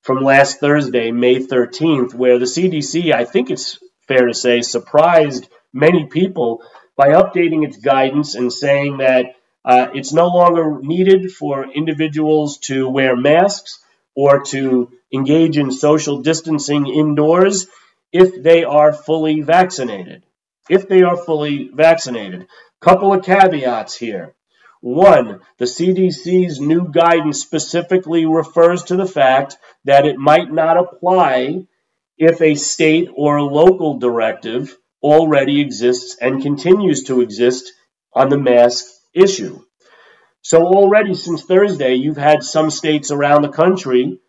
from 0.05 0.23
last 0.23 0.59
Thursday, 0.59 1.09
May 1.09 1.37
13th, 1.37 2.13
where 2.13 2.37
the 2.37 2.45
CDC, 2.45 3.11
I 3.11 3.25
think 3.25 3.49
it's 3.49 3.79
fair 4.07 4.27
to 4.27 4.35
say, 4.35 4.61
surprised 4.61 5.49
many 5.73 6.05
people 6.05 6.61
by 6.95 7.07
updating 7.09 7.65
its 7.65 7.77
guidance 7.77 8.35
and 8.35 8.53
saying 8.53 8.97
that 8.97 9.35
uh, 9.65 9.87
it's 9.95 10.13
no 10.13 10.27
longer 10.27 10.79
needed 10.79 11.31
for 11.31 11.65
individuals 11.71 12.59
to 12.59 12.87
wear 12.87 13.15
masks 13.15 13.79
or 14.15 14.43
to 14.43 14.91
engage 15.11 15.57
in 15.57 15.71
social 15.71 16.21
distancing 16.21 16.85
indoors 16.85 17.65
if 18.13 18.43
they 18.43 18.63
are 18.63 18.93
fully 18.93 19.41
vaccinated. 19.41 20.23
If 20.69 20.87
they 20.87 21.01
are 21.01 21.17
fully 21.17 21.71
vaccinated. 21.73 22.45
Couple 22.79 23.11
of 23.11 23.25
caveats 23.25 23.95
here. 23.95 24.35
One, 24.85 25.39
the 25.57 25.65
CDC's 25.65 26.59
new 26.61 26.91
guidance 26.91 27.41
specifically 27.41 28.27
refers 28.27 28.83
to 28.83 28.95
the 28.95 29.07
fact 29.07 29.57
that 29.85 30.05
it 30.05 30.19
might 30.19 30.53
not 30.53 30.77
apply 30.77 31.65
if 32.19 32.39
a 32.39 32.53
state 32.53 33.09
or 33.15 33.41
local 33.41 33.97
directive 33.97 34.77
already 35.01 35.59
exists 35.59 36.17
and 36.21 36.43
continues 36.43 37.05
to 37.05 37.21
exist 37.21 37.73
on 38.13 38.29
the 38.29 38.37
mask 38.37 38.85
issue. 39.11 39.59
So, 40.43 40.67
already 40.67 41.15
since 41.15 41.41
Thursday, 41.41 41.95
you've 41.95 42.17
had 42.17 42.43
some 42.43 42.69
states 42.69 43.09
around 43.09 43.41
the 43.41 43.49
country 43.49 44.19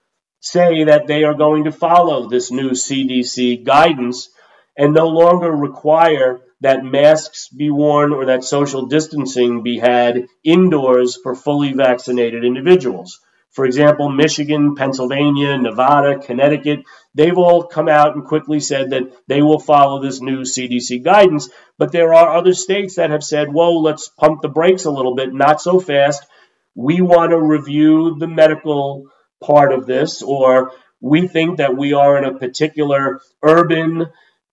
say 0.41 0.85
that 0.85 1.07
they 1.07 1.25
are 1.25 1.35
going 1.35 1.65
to 1.65 1.71
follow 1.71 2.31
this 2.31 2.51
new 2.51 2.71
CDC 2.71 3.63
guidance 3.63 4.31
and 4.75 4.95
no 4.95 5.09
longer 5.09 5.51
require 5.51 6.41
that 6.61 6.85
masks 6.85 7.49
be 7.49 7.71
worn 7.71 8.13
or 8.13 8.27
that 8.27 8.45
social 8.45 8.87
distancing 8.87 9.63
be 9.63 9.79
had 9.79 10.27
indoors 10.43 11.19
for 11.23 11.35
fully 11.35 11.73
vaccinated 11.73 12.45
individuals. 12.45 13.21
For 13.57 13.65
example, 13.65 14.11
Michigan, 14.11 14.75
Pennsylvania, 14.75 15.57
Nevada, 15.57 16.19
Connecticut, 16.19 16.81
they've 17.15 17.39
all 17.39 17.63
come 17.63 17.89
out 17.89 18.15
and 18.15 18.25
quickly 18.25 18.61
said 18.61 18.91
that 18.91 19.11
they 19.29 19.41
will 19.41 19.59
follow 19.59 20.03
this 20.03 20.21
new 20.21 20.43
CDC 20.43 21.03
guidance. 21.03 21.49
But 21.79 21.91
there 21.91 22.13
are 22.13 22.37
other 22.37 22.53
states 22.53 22.97
that 22.97 23.09
have 23.11 23.25
said, 23.25 23.51
whoa, 23.51 23.79
let's 23.79 24.09
pump 24.09 24.43
the 24.43 24.51
brakes 24.51 24.85
a 24.85 24.91
little 24.91 25.15
bit, 25.15 25.33
not 25.33 25.63
so 25.63 25.81
fast. 25.81 26.27
We 26.75 27.01
want 27.01 27.31
to 27.31 27.41
review 27.41 28.17
the 28.19 28.29
medical 28.29 29.07
part 29.43 29.73
of 29.73 29.87
this, 29.87 30.23
or 30.23 30.73
we 31.01 31.27
think 31.27 31.57
that 31.57 31.77
we 31.77 31.95
are 31.95 32.19
in 32.19 32.25
a 32.25 32.39
particular 32.39 33.21
urban 33.43 34.07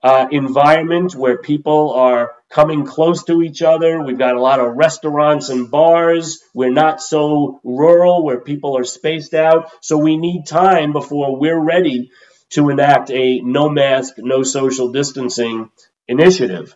uh, 0.04 0.28
environment 0.32 1.16
where 1.16 1.38
people 1.38 1.94
are 1.94 2.34
coming 2.50 2.86
close 2.86 3.24
to 3.24 3.42
each 3.42 3.62
other. 3.62 4.02
We've 4.02 4.18
got 4.18 4.36
a 4.36 4.42
lot 4.42 4.60
of 4.60 4.76
restaurants 4.76 5.50
and 5.50 5.72
bars. 5.72 6.44
We're 6.54 6.74
not 6.74 7.02
so 7.02 7.62
rural 7.64 8.24
where 8.24 8.42
people 8.42 8.78
are 8.78 8.84
spaced 8.84 9.34
out. 9.34 9.72
So 9.82 9.98
we 9.98 10.18
need 10.18 10.46
time 10.46 10.92
before 10.92 11.40
we're 11.40 11.60
ready 11.60 12.12
to 12.52 12.70
enact 12.70 13.10
a 13.12 13.40
no 13.40 13.70
mask, 13.70 14.16
no 14.18 14.44
social 14.44 14.92
distancing 14.92 15.72
initiative. 16.08 16.76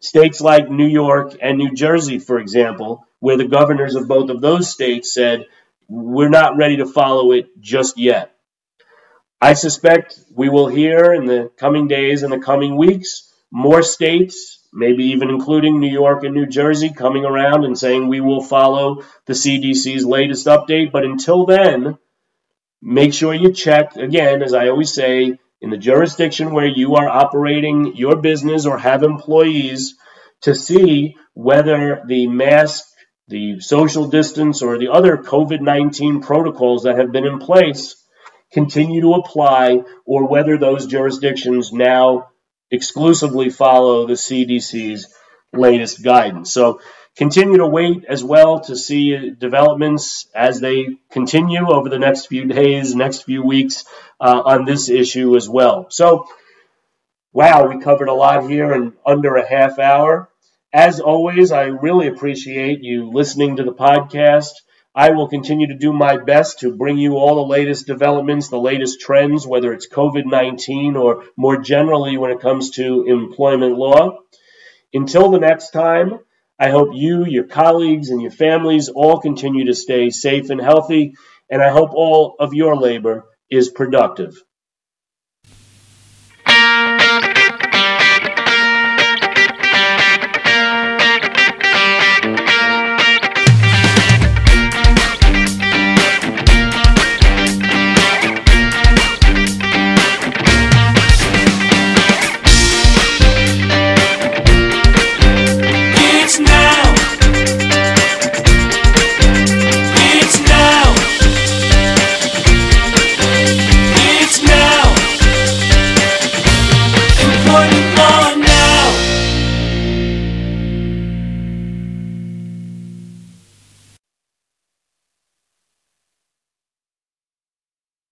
States 0.00 0.40
like 0.40 0.70
New 0.70 0.86
York 0.86 1.34
and 1.42 1.58
New 1.58 1.74
Jersey, 1.74 2.20
for 2.20 2.38
example, 2.38 3.04
where 3.18 3.36
the 3.36 3.48
governors 3.48 3.96
of 3.96 4.06
both 4.06 4.30
of 4.30 4.40
those 4.40 4.70
states 4.70 5.12
said, 5.12 5.46
we're 5.88 6.28
not 6.28 6.56
ready 6.56 6.76
to 6.76 6.86
follow 6.86 7.32
it 7.32 7.60
just 7.60 7.98
yet. 7.98 8.37
I 9.40 9.52
suspect 9.52 10.18
we 10.34 10.48
will 10.48 10.66
hear 10.66 11.14
in 11.14 11.26
the 11.26 11.52
coming 11.56 11.86
days 11.86 12.24
and 12.24 12.32
the 12.32 12.40
coming 12.40 12.76
weeks 12.76 13.32
more 13.52 13.82
states, 13.82 14.58
maybe 14.72 15.04
even 15.04 15.30
including 15.30 15.78
New 15.78 15.92
York 15.92 16.24
and 16.24 16.34
New 16.34 16.46
Jersey, 16.46 16.90
coming 16.90 17.24
around 17.24 17.64
and 17.64 17.78
saying 17.78 18.08
we 18.08 18.20
will 18.20 18.42
follow 18.42 19.04
the 19.26 19.34
CDC's 19.34 20.04
latest 20.04 20.48
update. 20.48 20.90
But 20.90 21.04
until 21.04 21.46
then, 21.46 21.98
make 22.82 23.14
sure 23.14 23.32
you 23.32 23.52
check, 23.52 23.94
again, 23.94 24.42
as 24.42 24.54
I 24.54 24.68
always 24.68 24.92
say, 24.92 25.38
in 25.60 25.70
the 25.70 25.76
jurisdiction 25.76 26.52
where 26.52 26.66
you 26.66 26.96
are 26.96 27.08
operating 27.08 27.94
your 27.96 28.16
business 28.16 28.66
or 28.66 28.76
have 28.76 29.04
employees 29.04 29.94
to 30.40 30.54
see 30.54 31.16
whether 31.34 32.02
the 32.08 32.26
mask, 32.26 32.84
the 33.28 33.60
social 33.60 34.08
distance, 34.08 34.62
or 34.62 34.78
the 34.78 34.88
other 34.88 35.16
COVID 35.16 35.60
19 35.60 36.22
protocols 36.22 36.82
that 36.82 36.98
have 36.98 37.12
been 37.12 37.24
in 37.26 37.38
place 37.38 37.97
continue 38.52 39.00
to 39.02 39.14
apply 39.14 39.82
or 40.04 40.26
whether 40.28 40.56
those 40.56 40.86
jurisdictions 40.86 41.72
now 41.72 42.28
exclusively 42.70 43.50
follow 43.50 44.06
the 44.06 44.14
CDC's 44.14 45.14
latest 45.52 46.02
guidance. 46.02 46.52
So 46.52 46.80
continue 47.16 47.58
to 47.58 47.66
wait 47.66 48.04
as 48.08 48.22
well 48.22 48.60
to 48.60 48.76
see 48.76 49.30
developments 49.30 50.28
as 50.34 50.60
they 50.60 50.86
continue 51.10 51.68
over 51.68 51.88
the 51.88 51.98
next 51.98 52.26
few 52.26 52.44
days, 52.44 52.94
next 52.94 53.22
few 53.22 53.42
weeks 53.42 53.84
uh, 54.20 54.42
on 54.44 54.64
this 54.64 54.88
issue 54.88 55.36
as 55.36 55.48
well. 55.48 55.86
So, 55.90 56.26
wow, 57.32 57.66
we 57.66 57.80
covered 57.80 58.08
a 58.08 58.14
lot 58.14 58.48
here 58.48 58.72
in 58.72 58.92
under 59.04 59.36
a 59.36 59.48
half 59.48 59.78
hour. 59.78 60.28
As 60.72 61.00
always, 61.00 61.50
I 61.50 61.64
really 61.64 62.08
appreciate 62.08 62.82
you 62.82 63.10
listening 63.10 63.56
to 63.56 63.64
the 63.64 63.72
podcast. 63.72 64.52
I 64.98 65.10
will 65.10 65.28
continue 65.28 65.68
to 65.68 65.76
do 65.76 65.92
my 65.92 66.16
best 66.16 66.58
to 66.58 66.74
bring 66.74 66.98
you 66.98 67.18
all 67.18 67.36
the 67.36 67.52
latest 67.52 67.86
developments, 67.86 68.48
the 68.48 68.58
latest 68.58 69.00
trends, 69.00 69.46
whether 69.46 69.72
it's 69.72 69.88
COVID 69.88 70.26
19 70.26 70.96
or 70.96 71.22
more 71.36 71.58
generally 71.58 72.16
when 72.16 72.32
it 72.32 72.40
comes 72.40 72.70
to 72.70 73.04
employment 73.06 73.78
law. 73.78 74.18
Until 74.92 75.30
the 75.30 75.38
next 75.38 75.70
time, 75.70 76.18
I 76.58 76.70
hope 76.70 76.88
you, 76.94 77.24
your 77.26 77.44
colleagues, 77.44 78.10
and 78.10 78.20
your 78.20 78.32
families 78.32 78.88
all 78.88 79.20
continue 79.20 79.66
to 79.66 79.72
stay 79.72 80.10
safe 80.10 80.50
and 80.50 80.60
healthy, 80.60 81.14
and 81.48 81.62
I 81.62 81.70
hope 81.70 81.90
all 81.94 82.34
of 82.40 82.52
your 82.52 82.74
labor 82.74 83.24
is 83.48 83.68
productive. 83.68 84.42